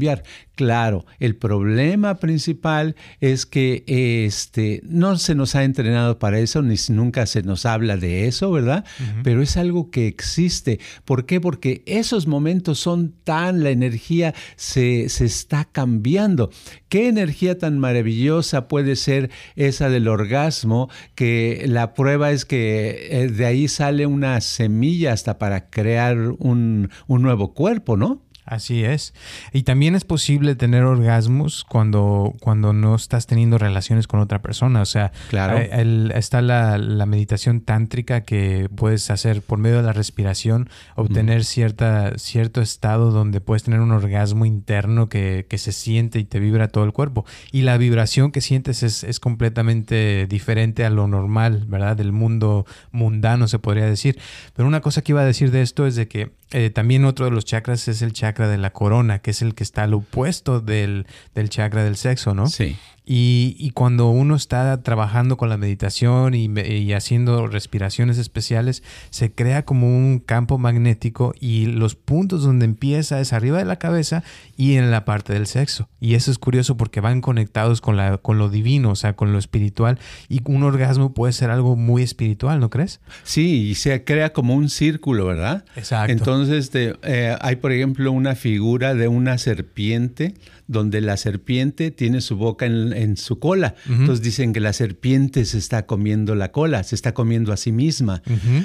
Claro, 0.54 1.04
el 1.18 1.34
problema 1.34 2.14
principal 2.16 2.94
es 3.20 3.44
que 3.44 3.82
este, 3.86 4.80
no 4.84 5.18
se 5.18 5.34
nos 5.34 5.56
ha 5.56 5.64
entrenado 5.64 6.20
para 6.20 6.38
eso, 6.38 6.62
ni 6.62 6.76
nunca 6.90 7.26
se 7.26 7.42
nos 7.42 7.66
habla 7.66 7.96
de 7.96 8.28
eso, 8.28 8.52
¿verdad? 8.52 8.84
Pero 9.24 9.42
es 9.42 9.56
algo 9.56 9.90
que 9.90 10.06
existe. 10.06 10.78
¿Por 11.04 11.26
qué? 11.26 11.40
Porque 11.40 11.82
esos 11.86 12.28
momentos 12.28 12.78
son 12.78 13.14
tan, 13.24 13.64
la 13.64 13.70
energía 13.70 14.32
se, 14.54 15.08
se 15.08 15.24
está 15.24 15.64
cambiando. 15.64 16.50
¿Qué 16.88 17.08
energía 17.08 17.58
tan 17.58 17.80
maravillosa 17.80 18.68
puede 18.68 18.94
ser 18.94 19.30
esa 19.56 19.88
del 19.88 20.06
orgasmo? 20.06 20.88
Que 21.16 21.64
la 21.66 21.94
prueba 21.94 22.30
es 22.30 22.44
que 22.44 23.08
eh, 23.10 23.28
de 23.28 23.46
ahí 23.46 23.66
sale 23.66 24.06
una 24.06 24.40
semilla 24.40 25.12
hasta 25.12 25.38
para 25.38 25.68
crear 25.68 26.16
un, 26.38 26.90
un 27.08 27.22
nuevo 27.22 27.54
cuerpo, 27.54 27.96
¿no? 27.96 28.22
Así 28.44 28.84
es. 28.84 29.14
Y 29.52 29.62
también 29.62 29.94
es 29.94 30.04
posible 30.04 30.54
tener 30.54 30.84
orgasmos 30.84 31.64
cuando, 31.64 32.34
cuando 32.40 32.74
no 32.74 32.94
estás 32.94 33.26
teniendo 33.26 33.56
relaciones 33.56 34.06
con 34.06 34.20
otra 34.20 34.42
persona. 34.42 34.82
O 34.82 34.84
sea, 34.84 35.12
claro. 35.30 35.58
Eh, 35.58 36.10
está 36.14 36.42
la, 36.42 36.78
meditación 37.06 37.60
tántrica 37.60 38.22
que 38.22 38.68
puedes 38.74 39.10
hacer 39.10 39.40
por 39.42 39.58
medio 39.58 39.76
de 39.78 39.82
la 39.82 39.92
respiración, 39.92 40.68
obtener 40.94 41.44
cierta, 41.44 42.18
cierto 42.18 42.60
estado 42.60 43.10
donde 43.10 43.40
puedes 43.40 43.62
tener 43.62 43.80
un 43.80 43.92
orgasmo 43.92 44.46
interno 44.46 45.08
que, 45.08 45.46
que, 45.48 45.58
se 45.58 45.72
siente 45.72 46.18
y 46.18 46.24
te 46.24 46.40
vibra 46.40 46.68
todo 46.68 46.84
el 46.84 46.92
cuerpo. 46.92 47.24
Y 47.52 47.62
la 47.62 47.78
vibración 47.78 48.30
que 48.30 48.40
sientes 48.40 48.82
es, 48.82 49.04
es 49.04 49.20
completamente 49.20 50.26
diferente 50.26 50.84
a 50.84 50.90
lo 50.90 51.06
normal, 51.08 51.64
¿verdad? 51.66 51.96
Del 51.96 52.12
mundo 52.12 52.66
mundano, 52.90 53.48
se 53.48 53.58
podría 53.58 53.86
decir. 53.86 54.18
Pero 54.54 54.68
una 54.68 54.80
cosa 54.80 55.02
que 55.02 55.12
iba 55.12 55.22
a 55.22 55.26
decir 55.26 55.50
de 55.50 55.62
esto 55.62 55.86
es 55.86 55.96
de 55.96 56.08
que 56.08 56.32
eh, 56.56 56.70
también 56.70 57.04
otro 57.04 57.24
de 57.24 57.32
los 57.32 57.44
chakras 57.44 57.88
es 57.88 58.00
el 58.00 58.12
chakra 58.12 58.46
de 58.46 58.58
la 58.58 58.70
corona, 58.70 59.18
que 59.18 59.32
es 59.32 59.42
el 59.42 59.56
que 59.56 59.64
está 59.64 59.82
al 59.82 59.92
opuesto 59.92 60.60
del, 60.60 61.06
del 61.34 61.48
chakra 61.48 61.82
del 61.82 61.96
sexo, 61.96 62.32
¿no? 62.32 62.46
Sí. 62.46 62.76
Y, 63.06 63.70
cuando 63.74 64.08
uno 64.08 64.34
está 64.34 64.82
trabajando 64.82 65.36
con 65.36 65.50
la 65.50 65.58
meditación 65.58 66.32
y, 66.34 66.92
haciendo 66.94 67.46
respiraciones 67.46 68.16
especiales, 68.16 68.82
se 69.10 69.30
crea 69.30 69.66
como 69.66 69.94
un 69.94 70.20
campo 70.20 70.56
magnético 70.56 71.34
y 71.38 71.66
los 71.66 71.96
puntos 71.96 72.44
donde 72.44 72.64
empieza 72.64 73.20
es 73.20 73.34
arriba 73.34 73.58
de 73.58 73.66
la 73.66 73.76
cabeza 73.76 74.22
y 74.56 74.76
en 74.76 74.90
la 74.90 75.04
parte 75.04 75.34
del 75.34 75.46
sexo. 75.46 75.90
Y 76.00 76.14
eso 76.14 76.30
es 76.30 76.38
curioso 76.38 76.78
porque 76.78 77.00
van 77.00 77.20
conectados 77.20 77.82
con, 77.82 77.98
la, 77.98 78.16
con 78.16 78.38
lo 78.38 78.48
divino, 78.48 78.92
o 78.92 78.96
sea, 78.96 79.14
con 79.14 79.32
lo 79.32 79.38
espiritual. 79.38 79.98
Y 80.30 80.40
un 80.46 80.62
orgasmo 80.62 81.12
puede 81.12 81.34
ser 81.34 81.50
algo 81.50 81.76
muy 81.76 82.02
espiritual, 82.02 82.58
¿no 82.58 82.70
crees? 82.70 83.00
Sí, 83.22 83.68
y 83.68 83.74
se 83.74 84.02
crea 84.04 84.32
como 84.32 84.54
un 84.54 84.70
círculo, 84.70 85.26
¿verdad? 85.26 85.66
Exacto. 85.76 86.10
Entonces 86.10 86.70
eh, 86.74 87.36
hay, 87.38 87.56
por 87.56 87.72
ejemplo, 87.72 88.12
una 88.12 88.34
figura 88.34 88.94
de 88.94 89.08
una 89.08 89.36
serpiente 89.36 90.34
donde 90.66 91.00
la 91.00 91.16
serpiente 91.16 91.90
tiene 91.90 92.20
su 92.20 92.36
boca 92.36 92.66
en, 92.66 92.93
su 93.16 93.38
cola. 93.38 93.74
Entonces 93.88 94.22
dicen 94.22 94.52
que 94.52 94.60
la 94.60 94.72
serpiente 94.72 95.44
se 95.44 95.58
está 95.58 95.86
comiendo 95.86 96.34
la 96.34 96.52
cola, 96.52 96.82
se 96.82 96.94
está 96.94 97.14
comiendo 97.14 97.52
a 97.52 97.56
sí 97.56 97.72
misma. 97.72 98.22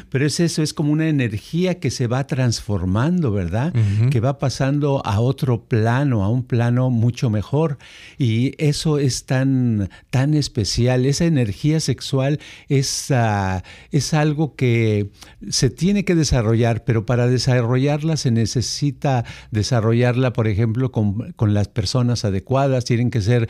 Pero 0.09 0.25
es 0.25 0.39
eso, 0.39 0.61
es 0.63 0.73
como 0.73 0.91
una 0.91 1.07
energía 1.07 1.79
que 1.79 1.91
se 1.91 2.07
va 2.07 2.25
transformando, 2.27 3.31
¿verdad? 3.31 3.73
Que 4.09 4.19
va 4.19 4.37
pasando 4.37 5.01
a 5.05 5.19
otro 5.19 5.65
plano, 5.65 6.23
a 6.23 6.29
un 6.29 6.43
plano 6.43 6.89
mucho 6.89 7.29
mejor. 7.29 7.77
Y 8.17 8.53
eso 8.57 8.99
es 8.99 9.25
tan, 9.25 9.89
tan 10.09 10.33
especial. 10.33 11.05
Esa 11.05 11.25
energía 11.25 11.79
sexual 11.79 12.39
es, 12.67 13.11
ah, 13.11 13.63
es 13.91 14.13
algo 14.13 14.55
que 14.55 15.11
se 15.49 15.69
tiene 15.69 16.05
que 16.05 16.15
desarrollar, 16.15 16.83
pero 16.83 17.05
para 17.05 17.27
desarrollarla 17.27 18.17
se 18.17 18.31
necesita 18.31 19.25
desarrollarla, 19.51 20.33
por 20.33 20.47
ejemplo, 20.47 20.91
con, 20.91 21.33
con 21.33 21.53
las 21.53 21.67
personas 21.67 22.25
adecuadas, 22.25 22.85
tienen 22.85 23.09
que 23.11 23.21
ser, 23.21 23.49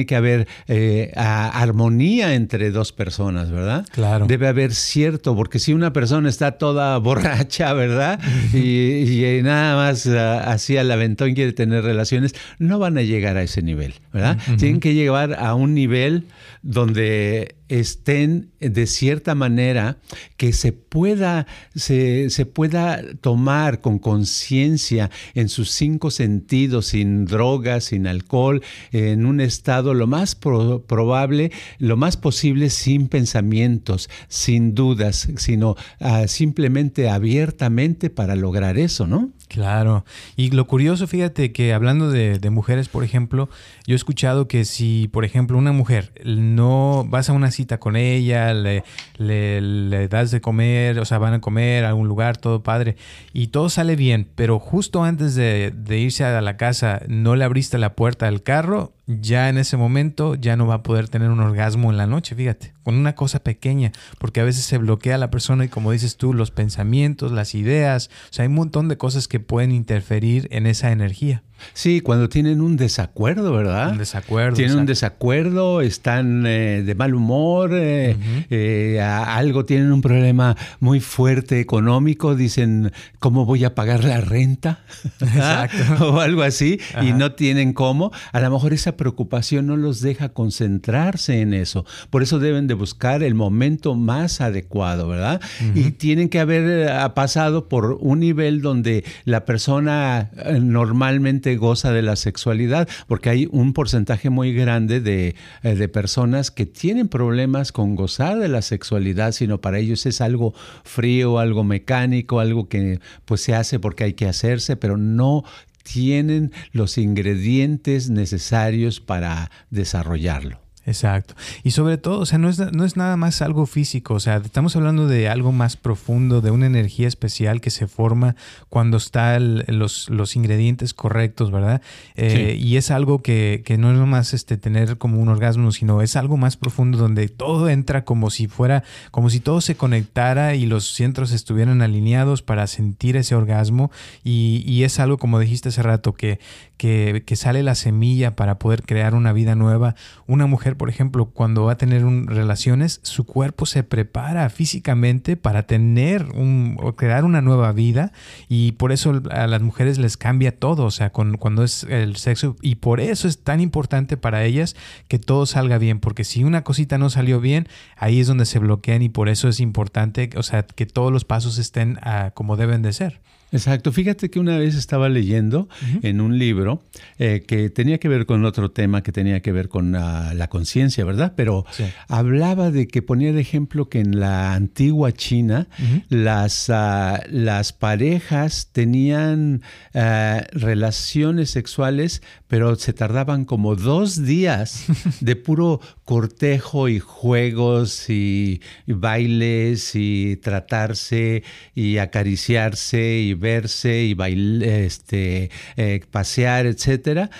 tiene 0.00 0.06
que 0.06 0.16
haber 0.16 0.48
eh, 0.66 1.12
armonía 1.14 2.34
entre 2.34 2.70
dos 2.70 2.92
personas, 2.92 3.50
¿verdad? 3.50 3.86
Claro. 3.92 4.26
Debe 4.26 4.48
haber 4.48 4.74
cierto, 4.74 5.36
porque 5.36 5.58
si 5.58 5.72
una 5.74 5.92
persona 5.92 6.28
está 6.28 6.52
toda 6.52 6.96
borracha, 6.98 7.72
¿verdad? 7.74 8.20
y, 8.54 9.40
nada 9.42 9.76
más 9.76 10.06
ah, 10.06 10.50
así 10.50 10.76
al 10.76 10.90
aventón 10.90 11.34
quiere 11.34 11.52
tener 11.52 11.84
relaciones, 11.84 12.34
no 12.58 12.78
van 12.78 12.96
a 12.96 13.02
llegar 13.02 13.36
a 13.36 13.42
ese 13.42 13.62
nivel, 13.62 13.94
¿verdad? 14.12 14.38
Tienen 14.58 14.80
que 14.80 14.94
llegar 14.94 15.34
a 15.38 15.54
un 15.54 15.74
nivel 15.74 16.24
donde 16.62 17.56
estén 17.70 18.50
de 18.58 18.86
cierta 18.86 19.34
manera 19.34 19.98
que 20.36 20.52
se 20.52 20.72
pueda, 20.72 21.46
se, 21.74 22.28
pueda 22.52 23.00
tomar 23.20 23.80
con 23.80 23.98
conciencia 23.98 25.10
en 25.34 25.48
sus 25.48 25.70
cinco 25.70 26.10
sentidos, 26.10 26.86
sin 26.86 27.24
drogas, 27.24 27.84
sin 27.84 28.06
alcohol, 28.06 28.62
en 28.90 29.24
un 29.24 29.40
estado 29.40 29.94
lo 29.94 30.08
más 30.08 30.34
probable, 30.34 31.52
lo 31.78 31.96
más 31.96 32.16
posible 32.16 32.70
sin 32.70 33.08
pensamientos, 33.08 34.10
sin 34.28 34.74
dudas, 34.74 35.28
sino 35.36 35.76
ah, 36.00 36.26
simplemente 36.26 37.08
abiertamente 37.08 38.10
para 38.10 38.34
lograr 38.34 38.78
eso, 38.78 39.06
¿no? 39.06 39.32
Claro. 39.50 40.04
Y 40.36 40.52
lo 40.52 40.68
curioso, 40.68 41.08
fíjate 41.08 41.50
que 41.50 41.74
hablando 41.74 42.08
de, 42.08 42.38
mujeres, 42.50 42.88
por 42.88 43.02
ejemplo, 43.02 43.48
yo 43.84 43.94
he 43.94 43.96
escuchado 43.96 44.46
que 44.46 44.64
si, 44.64 45.08
por 45.08 45.24
ejemplo, 45.24 45.58
una 45.58 45.72
mujer 45.72 46.12
no 46.24 47.04
vas 47.08 47.30
a 47.30 47.32
una 47.32 47.50
cita 47.50 47.80
con 47.80 47.96
ella, 47.96 48.54
le, 48.54 48.84
le, 49.18 50.06
das 50.06 50.30
de 50.30 50.40
comer, 50.40 51.00
o 51.00 51.04
sea, 51.04 51.18
van 51.18 51.34
a 51.34 51.40
comer 51.40 51.84
a 51.84 51.88
algún 51.88 52.06
lugar, 52.06 52.36
todo 52.36 52.62
padre, 52.62 52.94
y 53.32 53.48
todo 53.48 53.70
sale 53.70 53.96
bien, 53.96 54.28
pero 54.36 54.60
justo 54.60 55.02
antes 55.02 55.34
de, 55.34 55.72
de 55.74 55.98
irse 55.98 56.24
a 56.24 56.40
la 56.40 56.56
casa 56.56 57.02
no 57.08 57.34
le 57.34 57.44
abriste 57.44 57.76
la 57.76 57.96
puerta 57.96 58.26
del 58.26 58.44
carro, 58.44 58.92
ya 59.20 59.48
en 59.48 59.58
ese 59.58 59.76
momento 59.76 60.34
ya 60.34 60.56
no 60.56 60.66
va 60.66 60.74
a 60.74 60.82
poder 60.82 61.08
tener 61.08 61.30
un 61.30 61.40
orgasmo 61.40 61.90
en 61.90 61.96
la 61.96 62.06
noche, 62.06 62.34
fíjate, 62.34 62.74
con 62.82 62.94
una 62.94 63.14
cosa 63.14 63.40
pequeña, 63.42 63.92
porque 64.18 64.40
a 64.40 64.44
veces 64.44 64.64
se 64.64 64.78
bloquea 64.78 65.18
la 65.18 65.30
persona 65.30 65.64
y 65.64 65.68
como 65.68 65.92
dices 65.92 66.16
tú, 66.16 66.34
los 66.34 66.50
pensamientos, 66.50 67.32
las 67.32 67.54
ideas, 67.54 68.10
o 68.30 68.32
sea, 68.32 68.44
hay 68.44 68.48
un 68.48 68.54
montón 68.54 68.88
de 68.88 68.96
cosas 68.96 69.26
que 69.26 69.40
pueden 69.40 69.72
interferir 69.72 70.48
en 70.50 70.66
esa 70.66 70.92
energía. 70.92 71.42
Sí, 71.72 72.00
cuando 72.00 72.28
tienen 72.28 72.60
un 72.60 72.76
desacuerdo, 72.76 73.52
¿verdad? 73.52 73.92
Un 73.92 73.98
desacuerdo. 73.98 74.56
Tienen 74.56 74.78
un 74.78 74.86
desacuerdo, 74.86 75.80
están 75.80 76.44
eh, 76.46 76.82
de 76.84 76.94
mal 76.94 77.14
humor, 77.14 77.70
eh, 77.74 78.16
eh, 78.50 79.00
algo, 79.00 79.64
tienen 79.64 79.92
un 79.92 80.02
problema 80.02 80.56
muy 80.80 81.00
fuerte 81.00 81.60
económico, 81.60 82.34
dicen, 82.34 82.92
¿cómo 83.18 83.44
voy 83.44 83.64
a 83.64 83.74
pagar 83.74 84.04
la 84.04 84.20
renta? 84.20 84.80
Exacto. 85.20 85.80
o 86.14 86.20
algo 86.20 86.42
así, 86.42 86.80
y 87.02 87.12
no 87.12 87.32
tienen 87.32 87.72
cómo. 87.72 88.12
A 88.32 88.40
lo 88.40 88.50
mejor 88.50 88.72
esa 88.72 88.96
preocupación 88.96 89.66
no 89.66 89.76
los 89.76 90.00
deja 90.00 90.30
concentrarse 90.30 91.40
en 91.40 91.54
eso. 91.54 91.84
Por 92.10 92.22
eso 92.22 92.38
deben 92.38 92.66
de 92.66 92.74
buscar 92.74 93.22
el 93.22 93.34
momento 93.34 93.94
más 93.94 94.40
adecuado, 94.40 95.08
¿verdad? 95.08 95.40
Y 95.74 95.92
tienen 95.92 96.28
que 96.28 96.40
haber 96.40 97.12
pasado 97.14 97.68
por 97.68 97.98
un 98.00 98.20
nivel 98.20 98.62
donde 98.62 99.04
la 99.24 99.44
persona 99.44 100.30
normalmente 100.60 101.49
goza 101.56 101.92
de 101.92 102.02
la 102.02 102.16
sexualidad, 102.16 102.88
porque 103.06 103.30
hay 103.30 103.48
un 103.50 103.72
porcentaje 103.72 104.30
muy 104.30 104.52
grande 104.52 105.00
de, 105.00 105.34
eh, 105.62 105.74
de 105.74 105.88
personas 105.88 106.50
que 106.50 106.66
tienen 106.66 107.08
problemas 107.08 107.72
con 107.72 107.96
gozar 107.96 108.38
de 108.38 108.48
la 108.48 108.62
sexualidad, 108.62 109.32
sino 109.32 109.60
para 109.60 109.78
ellos 109.78 110.06
es 110.06 110.20
algo 110.20 110.54
frío, 110.84 111.38
algo 111.38 111.64
mecánico, 111.64 112.40
algo 112.40 112.68
que 112.68 113.00
pues 113.24 113.40
se 113.40 113.54
hace 113.54 113.78
porque 113.78 114.04
hay 114.04 114.12
que 114.14 114.26
hacerse, 114.26 114.76
pero 114.76 114.96
no 114.96 115.44
tienen 115.82 116.52
los 116.72 116.98
ingredientes 116.98 118.10
necesarios 118.10 119.00
para 119.00 119.50
desarrollarlo. 119.70 120.60
Exacto. 120.90 121.34
Y 121.62 121.70
sobre 121.70 121.98
todo, 121.98 122.18
o 122.18 122.26
sea, 122.26 122.38
no 122.38 122.48
es, 122.48 122.58
no 122.58 122.84
es 122.84 122.96
nada 122.96 123.16
más 123.16 123.42
algo 123.42 123.64
físico, 123.66 124.14
o 124.14 124.20
sea, 124.20 124.38
estamos 124.38 124.74
hablando 124.74 125.06
de 125.06 125.28
algo 125.28 125.52
más 125.52 125.76
profundo, 125.76 126.40
de 126.40 126.50
una 126.50 126.66
energía 126.66 127.06
especial 127.06 127.60
que 127.60 127.70
se 127.70 127.86
forma 127.86 128.34
cuando 128.68 128.96
están 128.96 129.62
los, 129.68 130.10
los 130.10 130.34
ingredientes 130.34 130.92
correctos, 130.92 131.52
¿verdad? 131.52 131.80
Eh, 132.16 132.58
y 132.60 132.76
es 132.76 132.90
algo 132.90 133.22
que, 133.22 133.62
que, 133.64 133.78
no 133.78 133.92
es 133.92 133.98
nomás 133.98 134.34
este, 134.34 134.56
tener 134.56 134.98
como 134.98 135.20
un 135.20 135.28
orgasmo, 135.28 135.70
sino 135.70 136.02
es 136.02 136.16
algo 136.16 136.36
más 136.36 136.56
profundo 136.56 136.98
donde 136.98 137.28
todo 137.28 137.68
entra 137.68 138.04
como 138.04 138.30
si 138.30 138.48
fuera, 138.48 138.82
como 139.12 139.30
si 139.30 139.38
todo 139.38 139.60
se 139.60 139.76
conectara 139.76 140.56
y 140.56 140.66
los 140.66 140.92
centros 140.92 141.30
estuvieran 141.30 141.82
alineados 141.82 142.42
para 142.42 142.66
sentir 142.66 143.16
ese 143.16 143.36
orgasmo. 143.36 143.92
Y, 144.24 144.64
y 144.66 144.82
es 144.82 144.98
algo, 144.98 145.18
como 145.18 145.38
dijiste 145.38 145.68
hace 145.68 145.84
rato, 145.84 146.14
que, 146.14 146.40
que, 146.80 147.24
que 147.26 147.36
sale 147.36 147.62
la 147.62 147.74
semilla 147.74 148.36
para 148.36 148.58
poder 148.58 148.84
crear 148.84 149.14
una 149.14 149.34
vida 149.34 149.54
nueva. 149.54 149.96
Una 150.26 150.46
mujer 150.46 150.78
por 150.78 150.88
ejemplo, 150.88 151.26
cuando 151.26 151.64
va 151.64 151.72
a 151.72 151.76
tener 151.76 152.02
relaciones, 152.02 153.00
su 153.02 153.26
cuerpo 153.26 153.66
se 153.66 153.82
prepara 153.82 154.48
físicamente 154.48 155.36
para 155.36 155.64
tener 155.64 156.24
un, 156.34 156.78
o 156.80 156.96
crear 156.96 157.26
una 157.26 157.42
nueva 157.42 157.70
vida 157.72 158.12
y 158.48 158.72
por 158.72 158.92
eso 158.92 159.20
a 159.30 159.46
las 159.46 159.60
mujeres 159.60 159.98
les 159.98 160.16
cambia 160.16 160.58
todo, 160.58 160.86
o 160.86 160.90
sea, 160.90 161.10
cuando 161.10 161.64
es 161.64 161.84
el 161.84 162.16
sexo 162.16 162.56
y 162.62 162.76
por 162.76 163.00
eso 163.00 163.28
es 163.28 163.44
tan 163.44 163.60
importante 163.60 164.16
para 164.16 164.44
ellas 164.44 164.74
que 165.06 165.18
todo 165.18 165.44
salga 165.44 165.76
bien, 165.76 166.00
porque 166.00 166.24
si 166.24 166.44
una 166.44 166.64
cosita 166.64 166.96
no 166.96 167.10
salió 167.10 167.40
bien, 167.40 167.68
ahí 167.94 168.20
es 168.20 168.26
donde 168.26 168.46
se 168.46 168.58
bloquean 168.58 169.02
y 169.02 169.10
por 169.10 169.28
eso 169.28 169.50
es 169.50 169.60
importante, 169.60 170.30
o 170.34 170.42
sea, 170.42 170.62
que 170.62 170.86
todos 170.86 171.12
los 171.12 171.26
pasos 171.26 171.58
estén 171.58 171.98
ah, 172.00 172.30
como 172.32 172.56
deben 172.56 172.80
de 172.80 172.94
ser. 172.94 173.20
Exacto. 173.52 173.92
Fíjate 173.92 174.30
que 174.30 174.38
una 174.38 174.58
vez 174.58 174.74
estaba 174.74 175.08
leyendo 175.08 175.68
en 176.02 176.20
un 176.20 176.38
libro 176.38 176.82
eh, 177.18 177.42
que 177.46 177.70
tenía 177.70 177.98
que 177.98 178.08
ver 178.08 178.26
con 178.26 178.44
otro 178.44 178.70
tema 178.70 179.02
que 179.02 179.12
tenía 179.12 179.40
que 179.40 179.52
ver 179.52 179.68
con 179.68 179.92
la 179.92 180.48
conciencia, 180.48 181.04
¿verdad? 181.04 181.34
Pero 181.36 181.64
hablaba 182.08 182.70
de 182.70 182.86
que 182.86 183.02
ponía 183.02 183.32
de 183.32 183.40
ejemplo 183.40 183.88
que 183.88 184.00
en 184.00 184.20
la 184.20 184.54
antigua 184.54 185.12
China 185.12 185.68
las, 186.08 186.70
ah, 186.70 187.22
las 187.28 187.72
parejas 187.72 188.70
tenían 188.72 189.62
ah, 189.94 190.42
relaciones 190.52 191.50
sexuales, 191.50 192.22
pero 192.48 192.76
se 192.76 192.92
tardaban 192.92 193.44
como 193.44 193.76
dos 193.76 194.24
días 194.24 194.86
de 195.20 195.36
puro 195.36 195.80
cortejo 196.04 196.88
y 196.88 196.98
juegos 196.98 198.10
y, 198.10 198.60
bailes 198.86 199.92
y 199.94 200.36
tratarse 200.36 201.42
y 201.74 201.98
acariciarse 201.98 203.18
y 203.18 203.34
verse 203.40 204.04
y 204.04 204.14
bailar, 204.14 204.68
este, 204.68 205.50
eh, 205.76 206.00
pasear, 206.10 206.66
etcétera, 206.66 207.30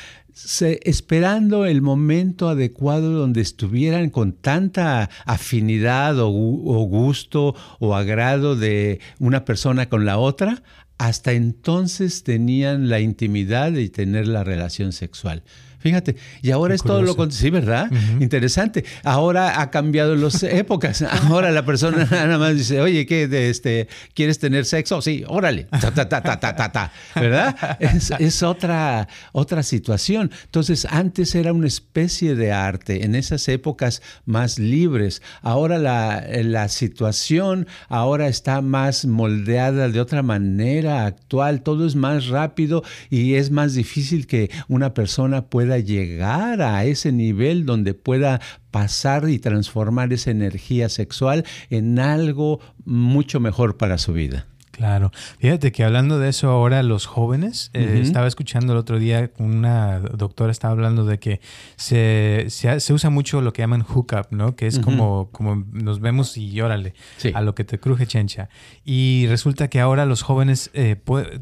esperando 0.85 1.67
el 1.67 1.83
momento 1.83 2.49
adecuado 2.49 3.13
donde 3.13 3.41
estuvieran 3.41 4.11
con 4.11 4.33
tanta 4.33 5.11
afinidad 5.27 6.19
o, 6.19 6.29
o, 6.29 6.85
gusto 6.87 7.55
o 7.79 7.95
agrado 7.95 8.57
de 8.57 9.01
una 9.19 9.45
persona 9.45 9.89
con 9.89 10.05
la 10.07 10.19
otra, 10.19 10.63
hasta 10.99 11.33
entonces 11.33 12.23
tenían 12.25 12.89
la 12.89 13.01
intimidad 13.01 13.73
de 13.73 13.89
tener 13.89 14.29
la 14.29 14.45
relación 14.45 14.93
sexual. 14.93 15.43
Fíjate, 15.81 16.17
y 16.43 16.51
ahora 16.51 16.75
es 16.75 16.83
todo 16.83 17.03
lo 17.03 17.17
contrario, 17.17 17.41
sí, 17.41 17.51
¿verdad? 17.51 17.91
Interesante. 18.21 18.85
Ahora 19.03 19.63
ha 19.63 19.71
cambiado 19.71 20.15
las 20.15 20.43
épocas. 20.43 21.03
Ahora 21.03 21.51
la 21.51 21.65
persona 21.65 22.05
nada 22.11 22.39
más 22.39 22.55
dice, 22.55 22.81
oye, 22.81 23.07
¿qué? 23.07 23.29
este, 23.49 23.89
¿Quieres 24.15 24.39
tener 24.39 24.67
sexo? 24.67 25.01
Sí, 25.01 25.25
órale. 25.27 25.65
Ta, 25.71 25.91
ta, 25.91 26.09
ta, 26.09 26.23
ta, 26.23 26.39
ta, 26.39 26.73
ta, 26.73 26.93
¿Verdad? 27.15 27.79
Es, 27.81 28.13
es, 28.19 28.43
otra, 28.43 29.09
otra 29.33 29.63
situación. 29.63 30.31
Entonces, 30.45 30.87
antes 30.91 31.35
era 31.35 31.53
una 31.53 31.67
especie 31.67 32.35
de 32.35 32.53
arte, 32.53 33.05
en 33.05 33.15
esas 33.15 33.49
épocas 33.49 34.03
más 34.27 34.59
libres. 34.59 35.23
Ahora 35.41 35.79
la, 35.79 36.25
la 36.43 36.69
situación 36.69 37.67
ahora 37.89 38.29
está 38.29 38.61
más 38.61 39.07
moldeada 39.07 39.89
de 39.89 40.01
otra 40.01 40.23
manera 40.23 41.07
actual. 41.07 41.63
Todo 41.63 41.87
es 41.87 41.95
más 41.97 42.27
rápido 42.27 42.83
y 43.09 43.35
es 43.35 43.51
más 43.51 43.75
difícil 43.75 44.27
que 44.27 44.51
una 44.69 44.95
persona 44.95 45.47
pueda 45.47 45.70
llegar 45.79 46.63
a 46.63 46.85
ese 46.85 47.13
nivel 47.13 47.65
donde 47.65 47.95
pueda 47.95 48.41
pasar 48.71 49.29
y 49.29 49.39
transformar 49.39 50.13
esa 50.13 50.31
energía 50.31 50.89
sexual 50.89 51.45
en 51.71 51.99
algo 51.99 52.61
mucho 52.85 53.41
mejor 53.41 53.77
para 53.77 53.99
su 53.99 54.13
vida. 54.13 54.47
Claro. 54.81 55.13
Fíjate 55.39 55.73
que 55.73 55.85
hablando 55.85 56.19
de 56.19 56.31
eso 56.31 56.49
ahora, 56.49 56.83
los 56.83 57.05
jóvenes, 57.05 57.69
eh, 57.75 58.01
estaba 58.03 58.27
escuchando 58.27 58.73
el 58.73 58.79
otro 58.79 58.99
día, 58.99 59.31
una 59.37 59.99
doctora 59.99 60.51
estaba 60.51 60.73
hablando 60.73 61.05
de 61.05 61.19
que 61.19 61.43
se, 61.77 62.47
se, 62.49 62.93
usa 62.95 63.11
mucho 63.11 63.43
lo 63.43 63.53
que 63.53 63.61
llaman 63.61 63.83
hookup, 63.83 64.29
¿no? 64.31 64.57
Que 64.57 64.67
es 64.67 64.79
como, 64.79 65.29
como 65.33 65.67
nos 65.71 66.01
vemos 66.01 66.35
y 66.39 66.53
llórale 66.53 66.95
a 67.35 67.43
lo 67.43 67.55
que 67.55 67.65
te 67.65 67.79
cruje 67.79 68.07
chencha. 68.07 68.49
Y 68.83 69.27
resulta 69.29 69.69
que 69.69 69.81
ahora 69.81 70.07
los 70.07 70.23
jóvenes 70.23 70.71
eh, 70.73 70.97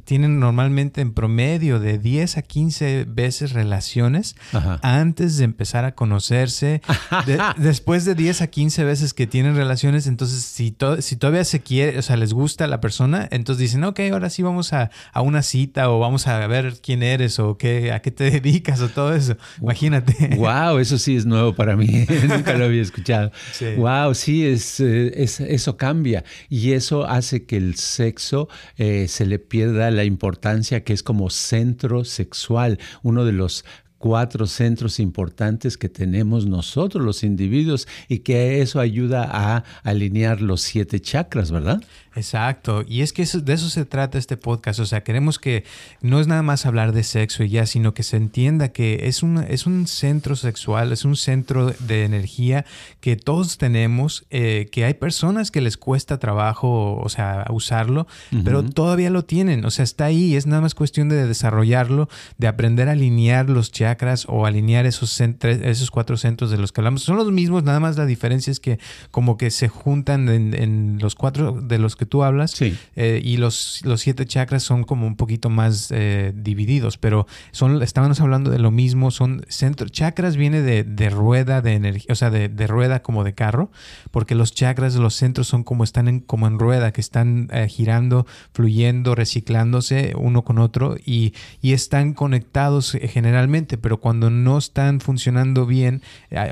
tienen 0.05 0.41
normalmente 0.41 1.01
en 1.01 1.15
promedio 1.15 1.79
de 1.79 1.99
10 1.99 2.39
a 2.39 2.43
15 2.43 3.05
veces 3.05 3.53
relaciones 3.53 4.35
antes 4.83 5.37
de 5.37 5.45
empezar 5.45 5.85
a 5.85 5.95
conocerse. 5.95 6.83
después 7.57 8.05
de 8.05 8.17
10 8.17 8.43
a 8.43 8.47
15 8.49 8.83
veces 8.83 9.15
que 9.15 9.29
tienen 9.29 9.55
relaciones, 9.55 10.09
entonces 10.09 10.43
si, 10.43 10.77
si 10.99 11.17
todavía 11.17 11.45
se 11.45 11.61
quiere, 11.61 12.01
o 12.01 12.03
sea, 12.03 12.17
les 12.17 12.33
gusta 12.33 12.67
la 12.67 12.81
persona, 12.81 13.28
entonces 13.31 13.61
dicen, 13.61 13.85
ok, 13.85 14.01
ahora 14.13 14.31
sí 14.31 14.43
vamos 14.43 14.73
a, 14.73 14.91
una 15.17 15.43
cita 15.43 15.91
o 15.91 15.99
vamos 15.99 16.27
a 16.27 16.47
ver 16.47 16.75
quién 16.83 17.03
eres 17.03 17.39
o 17.39 17.59
qué, 17.59 17.93
a 17.93 18.01
qué 18.01 18.11
te 18.11 18.31
dedicas 18.31 18.81
o 18.81 18.89
todo 18.89 19.15
eso. 19.15 19.37
Imagínate. 19.61 20.37
Wow, 20.37 20.79
eso 20.79 20.99
sí 20.99 21.17
es 21.17 21.27
nuevo 21.27 21.55
para 21.55 21.77
mí. 21.77 22.07
Nunca 22.29 22.55
lo 22.55 22.67
había 22.67 22.83
escuchado. 22.83 23.31
Wow, 23.77 24.15
sí, 24.15 24.47
es, 24.47 24.81
eh, 24.81 25.13
es, 25.23 25.41
eso 25.41 25.77
cambia 25.77 26.25
y 26.49 26.73
eso 26.73 27.07
hace 27.07 27.45
que 27.45 27.57
el 27.57 27.77
sexo 27.77 28.49
eh, 28.77 29.09
se 29.09 29.27
le 29.27 29.39
pierda 29.39 29.91
la 29.91 30.05
importancia 30.05 30.85
que 30.85 30.93
es 30.93 31.03
como 31.03 31.31
centro 31.31 32.05
sexual, 32.05 32.79
uno 33.03 33.25
de 33.25 33.33
los 33.33 33.65
cuatro 33.99 34.47
centros 34.47 35.01
importantes 35.01 35.77
que 35.77 35.89
tenemos 35.89 36.47
nosotros 36.47 37.05
los 37.05 37.25
individuos 37.25 37.87
y 38.09 38.21
que 38.21 38.63
eso 38.63 38.81
ayuda 38.81 39.29
a 39.31 39.65
alinear 39.83 40.41
los 40.41 40.61
siete 40.63 41.01
chakras, 41.01 41.51
¿verdad? 41.51 41.83
Exacto, 42.19 42.83
y 42.85 43.03
es 43.03 43.13
que 43.13 43.25
de 43.25 43.53
eso 43.53 43.71
se 43.71 43.85
trata 43.85 44.19
este 44.19 44.37
podcast, 44.37 44.81
o 44.81 44.87
sea, 44.87 45.05
queremos 45.05 45.39
que 45.39 45.63
no 46.01 46.19
es 46.19 46.27
nada 46.27 46.43
más 46.43 46.67
hablar 46.67 46.91
de 46.91 47.05
sexo 47.05 47.45
y 47.45 47.51
ya, 47.51 47.65
sino 47.65 47.95
que 47.95 48.03
se 48.03 48.17
entienda 48.17 48.71
que 48.71 49.03
es 49.05 49.23
un, 49.23 49.39
es 49.39 49.67
un 49.67 49.87
centro 49.87 50.35
sexual, 50.35 50.91
es 50.91 51.05
un 51.05 51.15
centro 51.15 51.71
de 51.71 52.05
energía 52.05 52.65
que 53.01 53.15
todos 53.15 53.57
tenemos, 53.57 54.27
eh, 54.31 54.69
que 54.73 54.85
hay 54.85 54.95
personas 54.95 55.53
que 55.53 55.61
les 55.61 55.77
cuesta 55.77 56.19
trabajo, 56.19 56.97
o 56.97 57.09
sea, 57.09 57.47
usarlo, 57.51 58.09
pero 58.45 58.65
todavía 58.65 59.11
lo 59.11 59.25
tienen, 59.25 59.65
o 59.65 59.71
sea, 59.71 59.85
está 59.85 60.07
ahí, 60.07 60.35
es 60.35 60.49
nada 60.49 60.63
más 60.63 60.75
cuestión 60.75 61.09
de 61.09 61.25
desarrollarlo, 61.25 62.09
de 62.37 62.49
aprender 62.49 62.89
a 62.89 62.93
alinear 62.93 63.49
los 63.49 63.71
chakras 63.71 64.27
o 64.29 64.45
alinear 64.45 64.87
esos, 64.87 65.21
esos 65.21 65.91
cuatro 65.93 66.17
centros 66.17 66.51
de 66.51 66.59
los 66.59 66.73
que 66.73 66.81
hablamos. 66.81 67.05
Son 67.05 67.17
los 67.17 67.31
mismos, 67.31 67.63
nada 67.63 67.79
más 67.79 67.97
la 67.97 68.07
diferencia 68.07 68.51
es 68.51 68.59
que 68.59 68.81
como 69.13 69.37
que 69.37 69.53
se 69.53 69.69
juntan 69.69 70.29
en, 70.29 70.53
en 70.55 70.99
los 71.01 71.15
cuatro 71.15 71.53
de 71.53 71.79
los 71.79 71.95
que 71.95 72.08
tú 72.09 72.25
hablas. 72.25 72.61
Eh, 72.61 73.21
y 73.23 73.37
los, 73.37 73.81
los 73.85 74.01
siete 74.01 74.27
chakras 74.27 74.63
son 74.63 74.85
como 74.85 75.07
un 75.07 75.17
poquito 75.17 75.51
más 75.51 75.91
eh, 75.91 76.33
divididos, 76.35 76.99
pero 76.99 77.27
son, 77.53 77.83
estábamos 77.83 78.21
hablando 78.21 78.51
de 78.51 78.59
lo 78.59 78.71
mismo, 78.71 79.11
son 79.11 79.45
centros, 79.49 79.93
chakras 79.93 80.37
viene 80.37 80.63
de, 80.63 81.11
rueda 81.11 81.63
de 81.63 81.75
energía, 81.75 82.07
o 82.11 82.15
sea, 82.15 82.31
de, 82.31 82.67
rueda 82.67 83.03
como 83.03 83.25
de 83.25 83.35
carro, 83.35 83.71
porque 84.11 84.35
los 84.35 84.53
chakras, 84.53 84.95
los 84.97 85.15
centros 85.15 85.47
son 85.47 85.65
como 85.65 85.85
están 85.85 86.09
en, 86.09 86.21
como 86.21 86.47
en 86.47 86.59
rueda, 86.59 86.93
que 86.93 87.01
están 87.01 87.49
eh, 87.53 87.69
girando, 87.69 88.27
fluyendo, 88.53 89.15
reciclándose 89.15 90.15
uno 90.17 90.43
con 90.45 90.59
otro 90.59 90.97
y, 91.05 91.35
y 91.63 91.73
están 91.73 92.15
conectados 92.15 92.97
generalmente, 93.01 93.79
pero 93.79 93.99
cuando 93.99 94.31
no 94.31 94.59
están 94.59 95.01
funcionando 95.01 95.67
bien, 95.67 96.03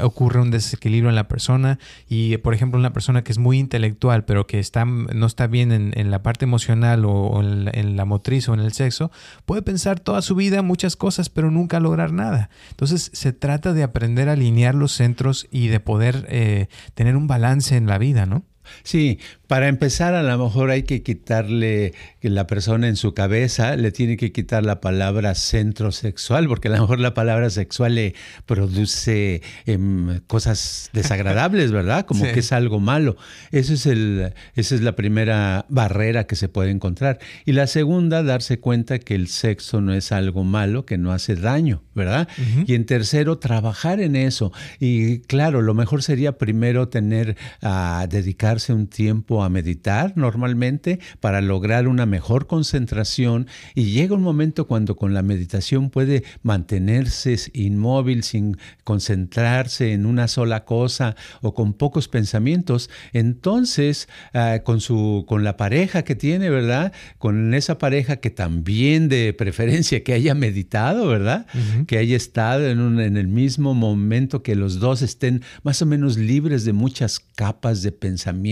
ocurre 0.03 0.41
un 0.41 0.51
desequilibrio 0.51 1.11
en 1.11 1.17
la 1.17 1.29
persona 1.29 1.79
y, 2.09 2.37
por 2.39 2.55
ejemplo, 2.55 2.79
una 2.79 2.93
persona 2.93 3.23
que 3.23 3.33
es 3.33 3.39
muy 3.39 3.59
intelectual, 3.59 4.25
pero 4.25 4.47
que 4.47 4.59
está, 4.59 4.85
no 4.85 5.27
está 5.37 5.47
bien 5.49 5.71
en, 5.71 6.11
la 6.11 6.23
parte 6.23 6.47
emocional 6.47 7.05
o, 7.05 7.43
en, 7.43 7.97
la 7.97 8.07
motriz 8.07 8.49
o 8.49 8.55
en 8.55 8.61
el 8.61 8.73
sexo, 8.73 9.11
puede 9.45 9.61
pensar 9.61 10.01
toda 10.01 10.23
su 10.23 10.35
vida 10.35 10.63
muchas 10.63 10.97
cosas, 10.97 11.29
pero 11.29 11.51
nunca 11.51 11.79
lograr 11.79 12.11
nada. 12.11 12.49
Entonces 12.71 13.11
se 13.13 13.35
trata 13.35 13.75
de 13.75 13.83
aprender 13.83 14.31
a 14.31 14.33
alinear 14.33 14.75
los 14.75 14.93
centros 14.93 15.47
y 15.51 15.69
de 15.69 15.79
poder 15.79 16.25
eh, 16.31 16.69
tener 16.95 17.17
un 17.17 17.27
balance 17.27 17.77
en 17.77 17.87
la 17.87 17.99
vida, 17.99 18.25
¿no? 18.25 18.45
Sí, 18.83 19.19
para 19.47 19.69
empezar 19.69 20.15
a 20.15 20.23
lo 20.23 20.45
mejor 20.45 20.71
hay 20.71 20.83
que 20.83 21.03
quitarle 21.03 21.95
que 22.21 22.31
la 22.31 22.47
persona 22.47 22.89
en 22.89 22.97
su 22.97 23.15
cabeza 23.15 23.77
le 23.77 23.93
tiene 23.93 24.17
que 24.17 24.33
quitar 24.33 24.65
la 24.65 24.81
palabra 24.81 25.35
centro 25.35 25.93
sexual, 25.93 26.49
porque 26.49 26.69
a 26.69 26.73
lo 26.73 26.81
mejor 26.81 26.99
la 26.99 27.15
palabra 27.15 27.51
sexual 27.51 27.95
le 27.95 28.15
produce 28.45 29.43
em, 29.67 30.21
cosas 30.27 30.91
desagradables, 30.93 31.71
¿verdad? 31.71 32.07
Como 32.07 32.25
que 32.25 32.41
es 32.41 32.53
algo 32.53 32.81
malo. 32.81 33.17
Eso 33.53 33.75
es 33.75 33.87
el, 33.87 34.33
esa 34.55 34.75
es 34.75 34.81
la 34.81 34.97
primera 34.97 35.67
barrera 35.69 36.25
que 36.25 36.37
se 36.37 36.49
puede 36.49 36.71
encontrar. 36.71 37.19
Y 37.45 37.53
la 37.53 37.67
segunda, 37.67 38.23
darse 38.23 38.59
cuenta 38.59 38.99
que 38.99 39.15
el 39.15 39.29
sexo 39.29 39.81
no 39.81 39.95
es 39.95 40.13
algo 40.13 40.45
malo, 40.45 40.87
que 40.87 40.99
no 40.99 41.13
hace 41.13 41.37
daño, 41.37 41.83
¿verdad? 41.95 42.29
Y 42.67 42.75
en 42.75 42.85
tercero, 42.85 43.39
trabajar 43.39 44.01
en 44.01 44.17
eso. 44.17 44.53
Y 44.81 45.21
claro, 45.21 45.63
lo 45.63 45.75
mejor 45.75 46.03
sería 46.03 46.33
primero 46.33 46.89
tener 46.89 47.37
a 47.63 48.07
dedicar 48.09 48.56
un 48.69 48.87
tiempo 48.87 49.45
a 49.45 49.49
meditar 49.49 50.15
normalmente 50.17 50.99
para 51.21 51.41
lograr 51.41 51.89
una 51.89 52.07
mejor 52.07 52.47
concentración 52.47 53.47
y 53.75 53.91
llega 53.91 54.15
un 54.15 54.23
momento 54.23 54.67
cuando 54.67 54.97
con 54.97 55.13
la 55.13 55.23
meditación 55.23 55.91
puede 55.91 56.25
mantenerse 56.43 57.37
inmóvil 57.53 58.23
sin 58.23 58.57
concentrarse 58.85 59.93
en 59.93 60.07
una 60.07 60.29
sola 60.29 60.65
cosa 60.65 61.17
o 61.43 61.55
con 61.55 61.75
pocos 61.75 62.09
pensamientos, 62.09 62.89
entonces 63.13 64.09
ah, 64.33 64.61
con 64.65 64.81
su 64.81 65.25
con 65.29 65.45
la 65.45 65.57
pareja 65.57 66.03
que 66.03 66.15
tiene, 66.15 66.51
¿verdad? 66.51 66.93
Con 67.19 67.53
esa 67.55 67.79
pareja 67.79 68.17
que 68.17 68.31
también 68.31 69.09
de 69.09 69.35
preferencia 69.35 70.03
que 70.03 70.13
haya 70.13 70.35
meditado, 70.35 71.07
¿verdad? 71.07 71.47
Que 71.87 71.99
haya 71.99 72.17
estado 72.17 72.67
en, 72.69 72.81
un, 72.81 73.01
en 73.01 73.17
el 73.17 73.29
mismo 73.29 73.75
momento 73.75 74.43
que 74.43 74.55
los 74.55 74.79
dos 74.79 75.03
estén 75.03 75.43
más 75.63 75.83
o 75.83 75.87
menos 75.87 76.17
libres 76.17 76.65
de 76.65 76.73
muchas 76.73 77.21
capas 77.21 77.83
de 77.83 77.93
pensamiento 77.93 78.46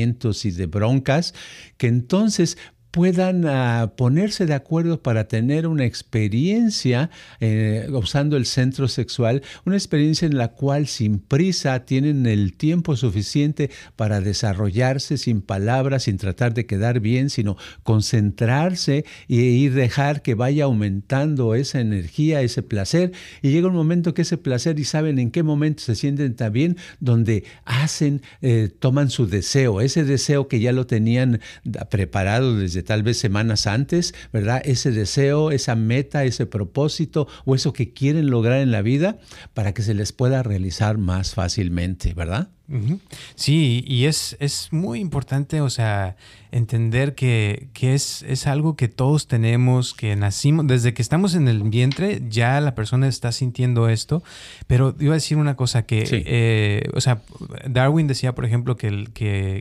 y 0.44 0.50
de 0.50 0.66
broncas, 0.66 1.35
que 1.76 1.87
entonces 1.87 2.59
puedan 2.94 3.44
ah, 3.44 3.92
ponerse 3.96 4.46
de 4.46 4.54
acuerdo 4.54 5.02
para 5.02 5.26
tener 5.26 5.66
una 5.66 5.85
experiencia 5.85 7.11
eh, 7.40 7.88
usando 7.90 8.37
el 8.37 8.46
centro 8.46 8.87
sexual, 8.87 9.42
una 9.64 9.74
experiencia 9.74 10.26
en 10.26 10.38
la 10.38 10.52
cual 10.52 10.87
sin 10.87 11.18
prisa 11.18 11.87
tienen 11.87 12.24
el 12.26 12.52
tiempo 12.57 12.94
suficiente 12.94 13.68
para 13.96 14.20
desarrollarse 14.20 15.18
sin 15.18 15.42
palabras, 15.42 16.04
sin 16.04 16.18
tratar 16.18 16.54
de 16.54 16.66
quedar 16.66 17.00
bien, 17.00 17.30
sino 17.30 17.57
concentrarse 17.83 19.04
y, 19.26 19.40
y 19.40 19.68
dejar 19.70 20.22
que 20.22 20.37
vaya 20.37 20.62
aumentando 20.62 21.57
esa 21.57 21.80
energía, 21.80 22.42
ese 22.42 22.62
placer. 22.62 23.11
Y 23.42 23.50
llega 23.50 23.66
un 23.66 23.74
momento 23.74 24.14
que 24.14 24.22
ese 24.22 24.38
placer, 24.38 24.78
y 24.78 24.85
saben 24.85 25.18
en 25.18 25.33
qué 25.33 25.42
momento 25.42 25.83
se 25.83 25.96
sienten 25.96 26.37
tan 26.37 26.52
bien, 26.52 26.76
donde 27.00 27.42
hacen, 27.64 28.22
eh, 28.40 28.70
toman 28.78 29.11
su 29.11 29.26
deseo, 29.26 29.80
ese 29.80 30.04
deseo 30.04 30.46
que 30.46 30.61
ya 30.61 30.70
lo 30.70 30.87
tenían 30.87 31.40
preparado 31.90 32.57
desde 32.57 32.84
tal 32.85 33.03
vez 33.03 33.18
semanas 33.18 33.66
antes, 33.66 34.14
¿verdad? 34.33 34.62
Ese 34.64 34.90
deseo, 34.90 35.51
esa 35.51 35.75
meta, 35.75 36.25
ese 36.25 36.47
propósito 36.47 37.27
o 37.44 37.55
eso 37.55 37.73
que 37.73 37.92
quieren 37.92 38.31
lograr 38.31 38.61
en 38.61 38.70
la 38.70 38.83
vida 38.83 39.18
para 39.55 39.75
que 39.75 39.83
se 39.83 39.94
les 39.94 40.12
pueda 40.12 40.42
realizar 40.42 40.99
más 40.99 41.35
fácilmente, 41.35 42.14
¿verdad? 42.14 42.49
Sí, 43.35 43.85
y 43.87 44.07
es, 44.07 44.37
es 44.40 44.68
muy 44.72 45.00
importante, 45.00 45.61
o 45.61 45.68
sea, 45.68 46.16
entender 46.55 47.16
que, 47.16 47.68
es, 47.81 48.22
es, 48.22 48.46
algo 48.46 48.77
que 48.77 48.87
todos 48.87 49.27
tenemos, 49.27 49.92
que 49.92 50.14
nacimos, 50.14 50.66
desde 50.68 50.94
que 50.94 51.03
estamos 51.03 51.35
en 51.35 51.48
el 51.48 51.64
vientre, 51.64 52.22
ya 52.29 52.61
la 52.61 52.77
persona 52.77 53.09
está 53.09 53.33
sintiendo 53.33 53.88
esto, 53.88 54.22
pero 54.68 54.94
iba 55.00 55.12
a 55.12 55.14
decir 55.14 55.37
una 55.37 55.57
cosa 55.57 55.85
que, 55.85 56.05
eh, 56.11 56.88
o 56.94 57.00
sea, 57.00 57.22
Darwin 57.68 58.07
decía, 58.07 58.37
por 58.37 58.44
ejemplo, 58.44 58.77
que, 58.77 59.09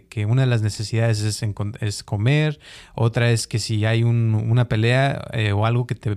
que, 0.07 0.25
una 0.25 0.43
de 0.43 0.47
las 0.47 0.61
necesidades 0.61 1.21
es, 1.21 1.43
es, 1.81 2.03
comer, 2.03 2.59
otra 2.93 3.31
es 3.31 3.47
que 3.47 3.57
si 3.57 3.85
hay 3.85 4.03
una 4.03 4.69
pelea 4.69 5.29
eh, 5.33 5.51
o 5.51 5.65
algo 5.65 5.87
que, 5.87 5.95
te, 5.95 6.15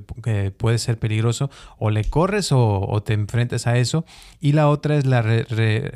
puede 0.51 0.79
ser 0.79 0.99
peligroso, 0.99 1.51
o 1.79 1.89
le 1.89 2.05
corres 2.05 2.51
o, 2.53 3.03
te 3.05 3.15
enfrentas 3.15 3.67
a 3.67 3.79
eso, 3.79 4.05
y 4.41 4.53
la 4.53 4.69
otra 4.69 4.97
es 4.97 5.07
la, 5.07 5.25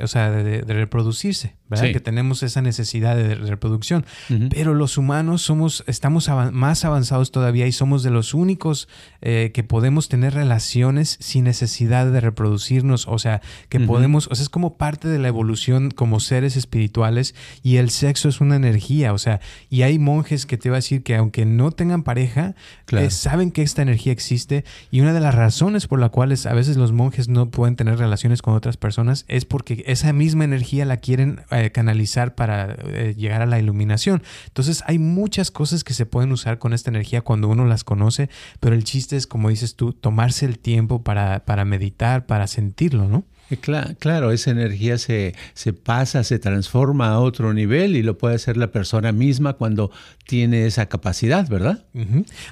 o 0.01 0.07
sea, 0.07 0.31
de, 0.31 0.63
de 0.63 0.73
reproducirse, 0.81 1.55
¿verdad? 1.69 1.91
Que 1.93 1.99
tenemos 1.99 2.43
esa 2.43 2.61
necesidad 2.61 3.15
de 3.15 3.35
reproducción. 3.35 4.05
Pero 4.49 4.73
los 4.73 4.97
humanos 4.97 5.41
somos, 5.41 5.83
estamos 5.87 6.29
más 6.51 6.85
avanzados 6.85 7.31
todavía 7.31 7.67
y 7.67 7.71
somos 7.71 8.03
de 8.03 8.09
los 8.09 8.33
únicos 8.33 8.87
eh, 9.21 9.51
que 9.53 9.63
podemos 9.63 10.09
tener 10.09 10.33
relaciones 10.33 11.17
sin 11.19 11.45
necesidad 11.45 12.11
de 12.11 12.19
reproducirnos. 12.19 13.07
O 13.07 13.19
sea, 13.19 13.41
que 13.69 13.79
podemos, 13.79 14.27
o 14.27 14.35
sea, 14.35 14.43
es 14.43 14.49
como 14.49 14.77
parte 14.77 15.07
de 15.07 15.19
la 15.19 15.27
evolución 15.27 15.91
como 15.91 16.19
seres 16.19 16.57
espirituales 16.57 17.35
y 17.63 17.77
el 17.77 17.89
sexo 17.89 18.27
es 18.29 18.41
una 18.41 18.55
energía. 18.55 19.13
O 19.13 19.17
sea, 19.17 19.39
y 19.69 19.83
hay 19.83 19.99
monjes 19.99 20.45
que 20.45 20.57
te 20.57 20.69
va 20.69 20.77
a 20.77 20.79
decir 20.79 21.03
que 21.03 21.15
aunque 21.15 21.45
no 21.45 21.71
tengan 21.71 22.03
pareja, 22.03 22.55
eh, 22.91 23.09
saben 23.09 23.51
que 23.51 23.61
esta 23.61 23.81
energía 23.81 24.11
existe 24.11 24.65
y 24.89 25.01
una 25.01 25.13
de 25.13 25.19
las 25.19 25.35
razones 25.35 25.87
por 25.87 25.99
las 25.99 26.09
cuales 26.09 26.45
a 26.45 26.53
veces 26.53 26.75
los 26.77 26.91
monjes 26.91 27.29
no 27.29 27.49
pueden 27.49 27.75
tener 27.75 27.97
relaciones 27.97 28.41
con 28.41 28.55
otras 28.55 28.77
personas 28.77 29.25
es 29.27 29.45
porque 29.45 29.83
esa 29.87 30.11
misma 30.13 30.43
energía 30.43 30.70
la 30.79 30.97
quieren 30.97 31.41
eh, 31.51 31.71
canalizar 31.71 32.35
para 32.35 32.75
eh, 32.85 33.13
llegar 33.17 33.41
a 33.41 33.45
la 33.45 33.59
iluminación. 33.59 34.23
Entonces 34.47 34.83
hay 34.87 34.99
muchas 34.99 35.51
cosas 35.51 35.83
que 35.83 35.93
se 35.93 36.05
pueden 36.05 36.31
usar 36.31 36.59
con 36.59 36.73
esta 36.73 36.89
energía 36.89 37.21
cuando 37.21 37.47
uno 37.47 37.65
las 37.65 37.83
conoce, 37.83 38.29
pero 38.59 38.75
el 38.75 38.83
chiste 38.83 39.17
es, 39.17 39.27
como 39.27 39.49
dices 39.49 39.75
tú, 39.75 39.93
tomarse 39.93 40.45
el 40.45 40.59
tiempo 40.59 41.03
para, 41.03 41.45
para 41.45 41.65
meditar, 41.65 42.25
para 42.25 42.47
sentirlo, 42.47 43.07
¿no? 43.07 43.25
Claro, 43.57 44.31
esa 44.31 44.51
energía 44.51 44.97
se, 44.97 45.35
se, 45.53 45.73
pasa, 45.73 46.23
se 46.23 46.39
transforma 46.39 47.09
a 47.09 47.19
otro 47.19 47.53
nivel 47.53 47.95
y 47.95 48.03
lo 48.03 48.17
puede 48.17 48.35
hacer 48.35 48.57
la 48.57 48.71
persona 48.71 49.11
misma 49.11 49.53
cuando 49.53 49.91
tiene 50.25 50.65
esa 50.65 50.85
capacidad, 50.85 51.47
¿verdad? 51.49 51.83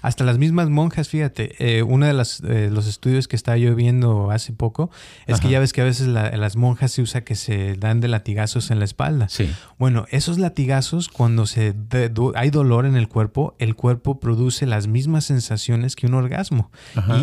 Hasta 0.01 0.25
las 0.25 0.38
mismas 0.38 0.69
monjas, 0.69 1.07
fíjate, 1.07 1.55
eh, 1.59 1.83
uno 1.83 2.05
de 2.05 2.12
eh, 2.12 2.69
los 2.69 2.88
estudios 2.88 3.27
que 3.27 3.35
estaba 3.35 3.57
yo 3.57 3.73
viendo 3.75 4.31
hace 4.31 4.51
poco 4.51 4.91
es 5.27 5.39
que 5.39 5.49
ya 5.49 5.59
ves 5.59 5.71
que 5.71 5.81
a 5.81 5.85
veces 5.85 6.07
las 6.07 6.55
monjas 6.57 6.91
se 6.91 7.01
usa 7.01 7.21
que 7.21 7.35
se 7.35 7.75
dan 7.75 8.01
de 8.01 8.09
latigazos 8.09 8.71
en 8.71 8.79
la 8.79 8.85
espalda. 8.85 9.29
Sí. 9.29 9.49
Bueno, 9.77 10.05
esos 10.12 10.39
latigazos, 10.39 11.07
cuando 11.07 11.45
se 11.45 11.73
hay 12.35 12.49
dolor 12.49 12.85
en 12.85 12.95
el 12.97 13.07
cuerpo, 13.07 13.55
el 13.59 13.75
cuerpo 13.75 14.19
produce 14.19 14.65
las 14.65 14.88
mismas 14.88 15.25
sensaciones 15.25 15.95
que 15.95 16.07
un 16.07 16.15
orgasmo 16.15 16.71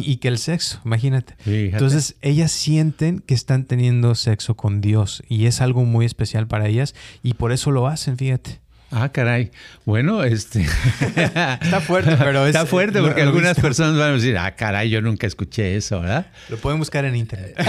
y, 0.02 0.16
que 0.16 0.28
el 0.28 0.38
sexo, 0.38 0.80
imagínate. 0.84 1.36
Entonces, 1.44 2.16
ellas 2.22 2.50
sienten 2.50 3.20
que 3.20 3.34
están 3.34 3.65
teniendo 3.66 4.14
sexo 4.14 4.56
con 4.56 4.80
Dios 4.80 5.22
y 5.28 5.46
es 5.46 5.60
algo 5.60 5.84
muy 5.84 6.06
especial 6.06 6.46
para 6.46 6.68
ellas 6.68 6.94
y 7.22 7.34
por 7.34 7.52
eso 7.52 7.70
lo 7.70 7.86
hacen, 7.86 8.16
fíjate. 8.16 8.65
Ah, 8.98 9.10
caray. 9.10 9.50
Bueno, 9.84 10.24
este. 10.24 10.62
Está 11.16 11.82
fuerte, 11.82 12.16
pero 12.16 12.46
es. 12.46 12.54
Está 12.54 12.64
fuerte 12.64 13.02
porque 13.02 13.20
algunas 13.20 13.60
personas 13.60 13.98
van 13.98 14.12
a 14.12 14.14
decir, 14.14 14.38
ah, 14.38 14.56
caray, 14.56 14.88
yo 14.88 15.02
nunca 15.02 15.26
escuché 15.26 15.76
eso, 15.76 16.00
¿verdad? 16.00 16.28
Lo 16.48 16.56
pueden 16.56 16.78
buscar 16.78 17.04
en 17.04 17.14
internet. 17.14 17.54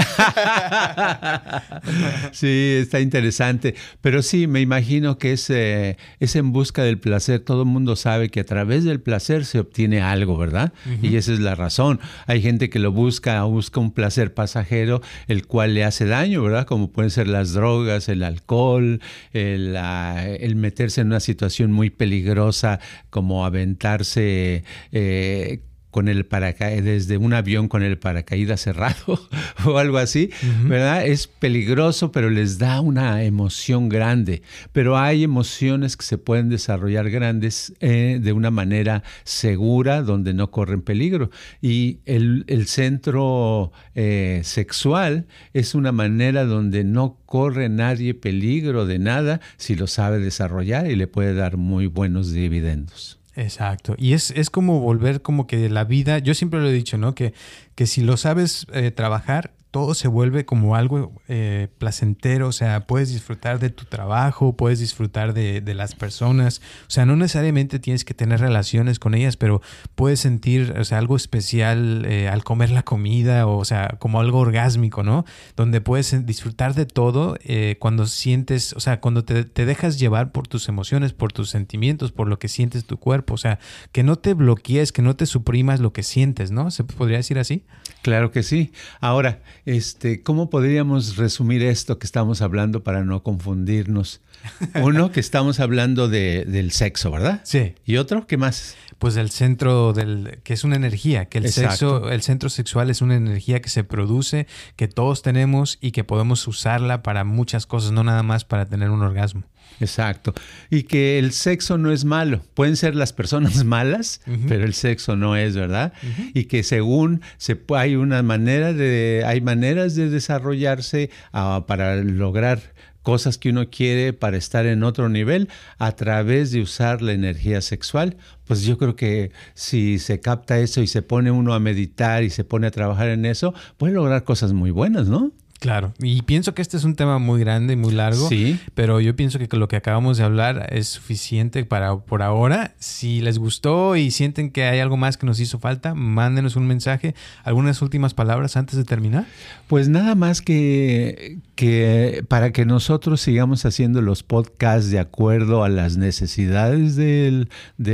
sí, 2.32 2.78
está 2.80 3.02
interesante. 3.02 3.76
Pero 4.00 4.22
sí, 4.22 4.48
me 4.48 4.62
imagino 4.62 5.18
que 5.18 5.34
es, 5.34 5.50
eh, 5.50 5.98
es 6.22 6.38
en 6.38 6.54
busca 6.54 6.84
del 6.84 6.98
placer. 6.98 7.42
Todo 7.42 7.64
el 7.64 7.68
mundo 7.68 7.98
sabe 7.98 8.30
que 8.30 8.40
a 8.40 8.46
través 8.46 8.86
del 8.86 9.02
placer 9.02 9.44
se 9.44 9.60
obtiene 9.60 10.02
algo, 10.02 10.38
¿verdad? 10.38 10.72
Y 11.02 11.18
esa 11.18 11.34
es 11.34 11.42
la 11.42 11.56
razón. 11.56 12.00
Hay 12.28 12.42
gente 12.42 12.70
que 12.70 12.80
lo 12.80 12.94
busca, 12.94 13.44
busca 13.44 13.82
un 13.82 13.92
placer 13.92 14.34
pasajero, 14.34 15.02
el 15.28 15.46
cual 15.46 15.74
le 15.74 15.84
hace 15.84 16.06
daño, 16.06 16.42
¿verdad? 16.42 16.66
Como 16.66 16.90
pueden 16.90 17.12
ser 17.12 17.28
las 17.28 17.52
drogas, 17.52 18.08
el 18.08 18.24
alcohol, 18.24 19.02
el, 19.34 19.76
el 19.76 20.56
meterse 20.56 21.02
en 21.02 21.08
una 21.08 21.17
situación 21.20 21.72
muy 21.72 21.90
peligrosa 21.90 22.80
como 23.10 23.46
aventarse 23.46 24.64
eh, 24.92 25.60
con 25.92 26.10
el 26.10 26.26
paracaídas, 26.26 26.84
desde 26.84 27.18
un 27.18 27.34
avión 27.34 27.68
con 27.68 27.82
el 27.82 27.98
paracaídas 27.98 28.62
cerrado 28.62 29.20
o 29.66 29.78
algo 29.78 29.98
así, 29.98 30.30
¿verdad? 30.64 31.06
Es 31.06 31.28
peligroso, 31.28 32.12
pero 32.12 32.30
les 32.30 32.58
da 32.58 32.82
una 32.82 33.24
emoción 33.24 33.90
grande. 33.90 34.42
Pero 34.74 34.98
hay 34.98 35.24
emociones 35.24 35.98
que 35.98 36.06
se 36.06 36.18
pueden 36.18 36.50
desarrollar 36.50 37.10
grandes 37.10 37.74
eh, 37.80 38.20
de 38.22 38.34
una 38.34 38.52
manera 38.52 39.04
segura, 39.24 40.02
donde 40.02 40.34
no 40.34 40.52
corren 40.52 40.82
peligro. 40.82 41.30
Y 41.62 42.00
el, 42.06 42.46
centro 42.68 43.72
eh, 43.96 44.42
sexual 44.44 45.26
es 45.54 45.74
una 45.74 45.92
manera 45.92 46.44
donde 46.44 46.84
no 46.84 47.18
corre 47.26 47.70
nadie 47.70 48.14
peligro 48.14 48.86
de 48.86 49.00
nada 49.00 49.40
si 49.58 49.76
lo 49.76 49.88
sabe 49.88 50.20
desarrollar 50.20 50.92
y 50.92 50.96
le 50.96 51.08
puede 51.08 51.34
dar 51.34 51.58
muy 51.58 51.88
buenos 51.88 52.32
dividendos. 52.32 53.17
Exacto. 53.38 53.94
Y 54.00 54.14
es, 54.14 54.34
como 54.50 54.80
volver 54.80 55.22
como 55.22 55.46
que 55.46 55.70
la 55.70 55.84
vida, 55.84 56.18
yo 56.18 56.34
siempre 56.34 56.60
lo 56.60 56.68
he 56.70 56.74
dicho, 56.74 56.98
¿no? 56.98 57.14
Que, 57.14 57.34
que 57.76 57.86
si 57.86 58.02
lo 58.02 58.18
sabes 58.18 58.66
eh, 58.74 58.90
trabajar, 58.90 59.54
todo 59.72 59.94
se 59.94 60.08
vuelve 60.08 60.46
como 60.46 60.76
algo 60.76 61.14
eh, 61.28 61.68
placentero, 61.78 62.48
o 62.48 62.52
sea, 62.52 62.88
puedes 62.88 63.10
disfrutar 63.10 63.60
de 63.60 63.70
tu 63.70 63.86
trabajo, 63.86 64.56
puedes 64.56 64.80
disfrutar 64.80 65.34
de, 65.34 65.62
las 65.76 65.96
personas, 65.96 66.62
o 66.88 66.90
sea, 66.90 67.06
no 67.06 67.16
necesariamente 67.16 67.78
tienes 67.78 68.06
que 68.06 68.14
tener 68.14 68.40
relaciones 68.40 69.00
con 69.00 69.14
ellas, 69.14 69.38
pero 69.38 69.62
puedes 69.96 70.20
sentir, 70.20 70.74
o 70.80 70.84
sea, 70.84 70.98
algo 70.98 71.16
especial 71.16 72.06
eh, 72.06 72.30
al 72.30 72.44
comer 72.44 72.72
la 72.72 72.84
comida, 72.84 73.46
o, 73.46 73.66
sea, 73.66 73.98
como 74.00 74.20
algo 74.20 74.40
orgásmico, 74.40 75.04
¿no? 75.04 75.26
Donde 75.56 75.82
puedes 75.82 76.26
disfrutar 76.26 76.74
de 76.74 76.86
todo 76.86 77.38
eh, 77.44 77.76
cuando 77.80 78.08
sientes, 78.08 78.74
o 78.74 78.80
sea, 78.80 79.00
cuando 79.02 79.24
te, 79.24 79.44
te 79.44 79.66
dejas 79.66 80.00
llevar 80.00 80.32
por 80.32 80.48
tus 80.48 80.70
emociones, 80.70 81.14
por 81.14 81.34
tus 81.34 81.50
sentimientos, 81.50 82.12
por 82.12 82.28
lo 82.28 82.40
que 82.40 82.48
sientes 82.48 82.86
tu 82.86 82.98
cuerpo, 82.98 83.34
o 83.34 83.38
sea, 83.38 83.60
que 83.92 84.04
no 84.04 84.16
te 84.16 84.34
bloquees, 84.34 84.92
que 84.92 85.02
no 85.02 85.16
te 85.16 85.26
suprimas 85.26 85.80
lo 85.80 85.94
que 85.94 86.04
sientes, 86.04 86.52
¿no? 86.52 86.72
¿Se 86.72 86.84
podría 86.84 87.18
decir 87.18 87.38
así? 87.38 87.64
Claro 88.02 88.32
que 88.32 88.42
sí. 88.44 88.72
Ahora, 89.02 89.42
este, 89.68 90.24
¿cómo 90.24 90.50
podríamos 90.50 91.18
resumir 91.18 91.62
esto 91.62 92.00
que 92.00 92.06
estamos 92.06 92.42
hablando 92.42 92.86
para 92.86 93.04
no 93.04 93.22
confundirnos? 93.22 94.22
Uno, 94.82 95.12
que 95.12 95.20
estamos 95.20 95.60
hablando 95.60 96.08
de, 96.08 96.46
del 96.46 96.72
sexo, 96.72 97.12
¿verdad? 97.12 97.42
Sí. 97.44 97.76
¿Y 97.86 97.98
otro? 97.98 98.26
¿Qué 98.28 98.38
más? 98.38 98.78
Pues 98.98 99.18
el 99.18 99.30
centro 99.30 99.92
del, 99.92 100.40
que 100.46 100.54
es 100.54 100.64
una 100.64 100.78
energía, 100.78 101.26
que 101.26 101.40
el 101.40 101.52
sexo, 101.52 102.10
el 102.10 102.22
centro 102.22 102.50
sexual 102.50 102.90
es 102.90 103.02
una 103.02 103.18
energía 103.18 103.62
que 103.62 103.68
se 103.68 103.84
produce, 103.84 104.48
que 104.78 104.88
todos 104.88 105.22
tenemos 105.22 105.80
y 105.82 105.92
que 105.92 106.06
podemos 106.06 106.48
usarla 106.48 107.04
para 107.04 107.26
muchas 107.26 107.66
cosas, 107.66 107.92
no 107.92 108.06
nada 108.06 108.24
más 108.24 108.46
para 108.46 108.68
tener 108.68 108.90
un 108.90 109.02
orgasmo. 109.02 109.44
Exacto. 109.80 110.34
Y 110.70 110.84
que 110.84 111.20
el 111.20 111.32
sexo 111.32 111.78
no 111.78 111.92
es 111.92 112.06
malo. 112.06 112.42
Pueden 112.54 112.76
ser 112.76 112.96
las 112.96 113.14
personas 113.14 113.64
malas, 113.66 114.22
pero 114.48 114.66
el 114.66 114.74
sexo 114.74 115.16
no 115.16 115.36
es, 115.36 115.56
¿verdad? 115.56 115.94
Y 116.34 116.46
que 116.46 116.64
según 116.64 117.22
se 117.38 117.60
hay 117.76 117.96
una 117.96 118.24
manera 118.24 118.74
de 118.74 119.24
hay 119.26 119.42
maneras 119.42 119.96
de 119.96 120.10
desarrollarse 120.10 121.10
ah, 121.34 121.66
para 121.68 121.96
lograr 121.96 122.62
cosas 123.08 123.38
que 123.38 123.52
uno 123.52 123.70
quiere 123.70 124.12
para 124.12 124.36
estar 124.36 124.66
en 124.66 124.84
otro 124.84 125.08
nivel 125.08 125.48
a 125.78 125.94
través 125.94 126.52
de 126.52 126.60
usar 126.60 127.02
la 127.02 127.14
energía 127.14 127.62
sexual, 127.62 128.18
pues 128.44 128.64
yo 128.64 128.78
creo 128.78 128.98
que 128.98 129.32
si 129.54 129.98
se 129.98 130.20
capta 130.20 130.60
eso 130.60 130.82
y 130.82 130.88
se 130.88 131.02
pone 131.02 131.32
uno 131.32 131.54
a 131.54 131.60
meditar 131.62 132.26
y 132.26 132.30
se 132.30 132.44
pone 132.44 132.68
a 132.68 132.72
trabajar 132.72 133.08
en 133.08 133.26
eso, 133.26 133.54
puede 133.78 133.94
lograr 133.94 134.26
cosas 134.26 134.52
muy 134.52 134.72
buenas, 134.72 135.08
¿no? 135.08 135.32
Claro, 135.60 135.94
y 136.00 136.22
pienso 136.22 136.54
que 136.54 136.62
este 136.62 136.78
es 136.78 136.84
un 136.84 136.96
tema 136.96 137.18
muy 137.18 137.40
grande 137.40 137.74
y 137.74 137.76
muy 137.76 137.92
largo, 137.92 138.30
sí. 138.30 138.60
pero 138.76 139.00
yo 139.00 139.16
pienso 139.16 139.40
que 139.40 139.48
lo 139.58 139.68
que 139.68 139.76
acabamos 139.76 140.18
de 140.18 140.24
hablar 140.24 140.68
es 140.72 140.88
suficiente 140.88 141.66
para 141.66 141.98
por 141.98 142.22
ahora. 142.22 142.76
Si 142.78 143.22
les 143.22 143.40
gustó 143.40 143.96
y 143.96 144.12
sienten 144.12 144.52
que 144.52 144.66
hay 144.66 144.80
algo 144.80 144.98
más 144.98 145.18
que 145.18 145.26
nos 145.26 145.40
hizo 145.40 145.58
falta, 145.58 145.96
mándenos 145.96 146.56
un 146.56 146.68
mensaje. 146.68 147.16
¿Algunas 147.44 147.82
últimas 147.82 148.14
palabras 148.14 148.56
antes 148.56 148.76
de 148.76 148.84
terminar? 148.84 149.26
Pues 149.68 149.90
nada 149.90 150.14
más 150.14 150.42
que, 150.42 151.40
que 151.58 152.24
para 152.28 152.52
que 152.52 152.66
nosotros 152.66 153.20
sigamos 153.20 153.66
haciendo 153.66 154.04
los 154.04 154.22
podcasts 154.22 154.92
de 154.92 155.00
acuerdo 155.00 155.64
a 155.64 155.70
las 155.70 155.98
necesidades 155.98 156.96
de 156.96 157.48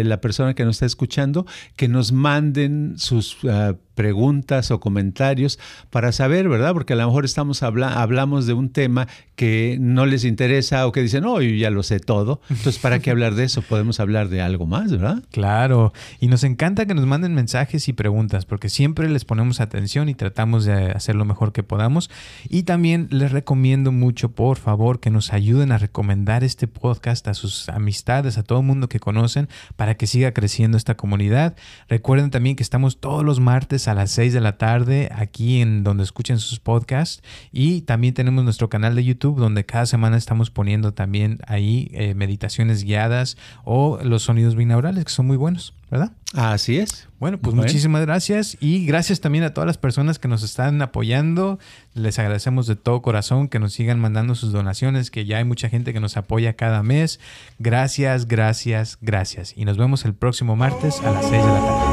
la 0.04 0.20
persona 0.20 0.54
que 0.54 0.66
nos 0.66 0.76
está 0.76 0.86
escuchando, 0.86 1.48
que 1.78 1.88
nos 1.88 2.12
manden 2.12 2.96
sus... 2.98 3.38
Ah, 3.50 3.76
preguntas 3.96 4.72
o 4.72 4.80
comentarios 4.80 5.60
para 5.90 6.12
saber, 6.12 6.50
¿verdad? 6.50 6.74
Porque 6.74 6.94
a 6.94 6.96
lo 6.96 7.06
mejor 7.06 7.26
estamos 7.26 7.64
hablamos 7.64 8.46
de 8.48 8.54
un 8.54 8.70
tema 8.70 9.08
que 9.36 9.78
no 9.80 10.06
les 10.06 10.26
interesa 10.26 10.86
o 10.88 10.92
que 10.92 11.02
dicen, 11.02 11.26
oh, 11.26 11.42
yo 11.42 11.56
ya 11.56 11.70
lo 11.70 11.84
sé 11.84 12.00
todo. 12.00 12.42
Entonces, 12.50 12.80
¿para 12.80 13.00
qué 13.00 13.12
hablar 13.12 13.36
de 13.36 13.46
eso? 13.46 13.62
Podemos 13.62 14.00
hablar 14.00 14.30
de 14.30 14.42
algo 14.42 14.66
más, 14.66 14.92
¿verdad? 14.92 15.24
Claro. 15.32 15.94
Y 16.20 16.28
nos 16.28 16.44
encanta 16.44 16.86
que 16.86 16.94
nos 16.94 17.06
manden 17.06 17.34
mensajes 17.34 17.88
y 17.88 17.94
preguntas 17.94 18.46
porque 18.46 18.70
siempre 18.70 19.10
les 19.10 19.26
ponemos 19.26 19.60
atención 19.60 20.10
y 20.10 20.16
tratamos 20.16 20.66
de 20.66 20.92
hacer 20.92 21.16
lo 21.16 21.26
mejor 21.26 21.52
que 21.52 21.64
podamos. 21.64 22.10
Y 22.50 22.64
también 22.64 23.08
les 23.12 23.32
recomiendo 23.54 23.92
mucho, 23.92 24.32
por 24.32 24.58
favor, 24.58 25.00
que 25.00 25.12
nos 25.12 25.32
ayuden 25.32 25.72
a 25.72 25.78
recomendar 25.78 26.44
este 26.44 26.68
podcast 26.68 27.28
a 27.28 27.36
sus 27.36 27.70
amistades, 27.70 28.40
a 28.40 28.44
todo 28.44 28.62
el 28.62 28.66
mundo 28.66 28.90
que 28.90 29.00
conocen, 29.00 29.48
para 29.76 29.94
que 29.94 30.08
siga 30.08 30.34
creciendo 30.34 30.76
esta 30.76 30.98
comunidad. 30.98 31.56
Recuerden 31.88 32.32
también 32.32 32.56
que 32.56 32.64
estamos 32.64 33.00
todos 33.00 33.24
los 33.24 33.40
martes 33.40 33.88
a 33.88 33.94
las 33.94 34.10
6 34.10 34.34
de 34.34 34.42
la 34.42 34.58
tarde 34.58 35.12
aquí 35.14 35.62
en 35.62 35.84
donde 35.84 36.04
escuchen 36.04 36.40
sus 36.40 36.60
podcasts 36.60 37.22
y 37.52 37.82
también 37.82 38.16
tenemos 38.16 38.44
nuestro 38.44 38.70
canal 38.70 38.96
de 38.96 39.04
YouTube 39.04 39.40
donde 39.40 39.68
cada 39.68 39.86
semana 39.86 40.18
estamos 40.18 40.50
poniendo 40.50 40.96
también 40.96 41.38
ahí 41.46 41.92
eh, 41.94 42.16
meditaciones 42.16 42.84
guiadas 42.84 43.38
o 43.66 44.00
los 44.02 44.24
sonidos 44.24 44.56
binaurales 44.56 45.06
que 45.06 45.12
son 45.12 45.28
muy 45.28 45.38
buenos, 45.38 45.76
¿verdad? 45.94 46.12
Así 46.34 46.80
es. 46.80 47.08
Bueno, 47.20 47.38
pues 47.38 47.56
muchísimas 47.56 48.02
gracias 48.02 48.58
y 48.60 48.88
gracias 48.88 49.22
también 49.22 49.44
a 49.44 49.54
todas 49.54 49.68
las 49.68 49.78
personas 49.78 50.18
que 50.18 50.28
nos 50.28 50.42
están 50.42 50.82
apoyando. 50.82 51.60
Les 51.94 52.18
agradecemos 52.18 52.66
de 52.66 52.76
todo 52.76 53.04
corazón 53.04 53.48
que 53.48 53.60
nos 53.60 53.74
sigan 53.74 54.00
mandando 54.00 54.34
sus 54.34 54.52
donaciones, 54.52 55.12
que 55.12 55.26
ya 55.26 55.38
hay 55.38 55.44
mucha 55.44 55.70
gente 55.70 55.94
que 55.94 56.00
nos 56.00 56.18
apoya 56.18 56.54
cada 56.54 56.82
mes. 56.82 57.20
Gracias, 57.60 58.28
gracias, 58.28 58.98
gracias. 59.02 59.54
Y 59.56 59.66
nos 59.66 59.78
vemos 59.78 60.04
el 60.04 60.16
próximo 60.16 60.56
martes 60.56 61.00
a 61.02 61.12
las 61.12 61.30
6 61.30 61.32
de 61.32 61.38
la 61.38 61.60
tarde. 61.60 61.93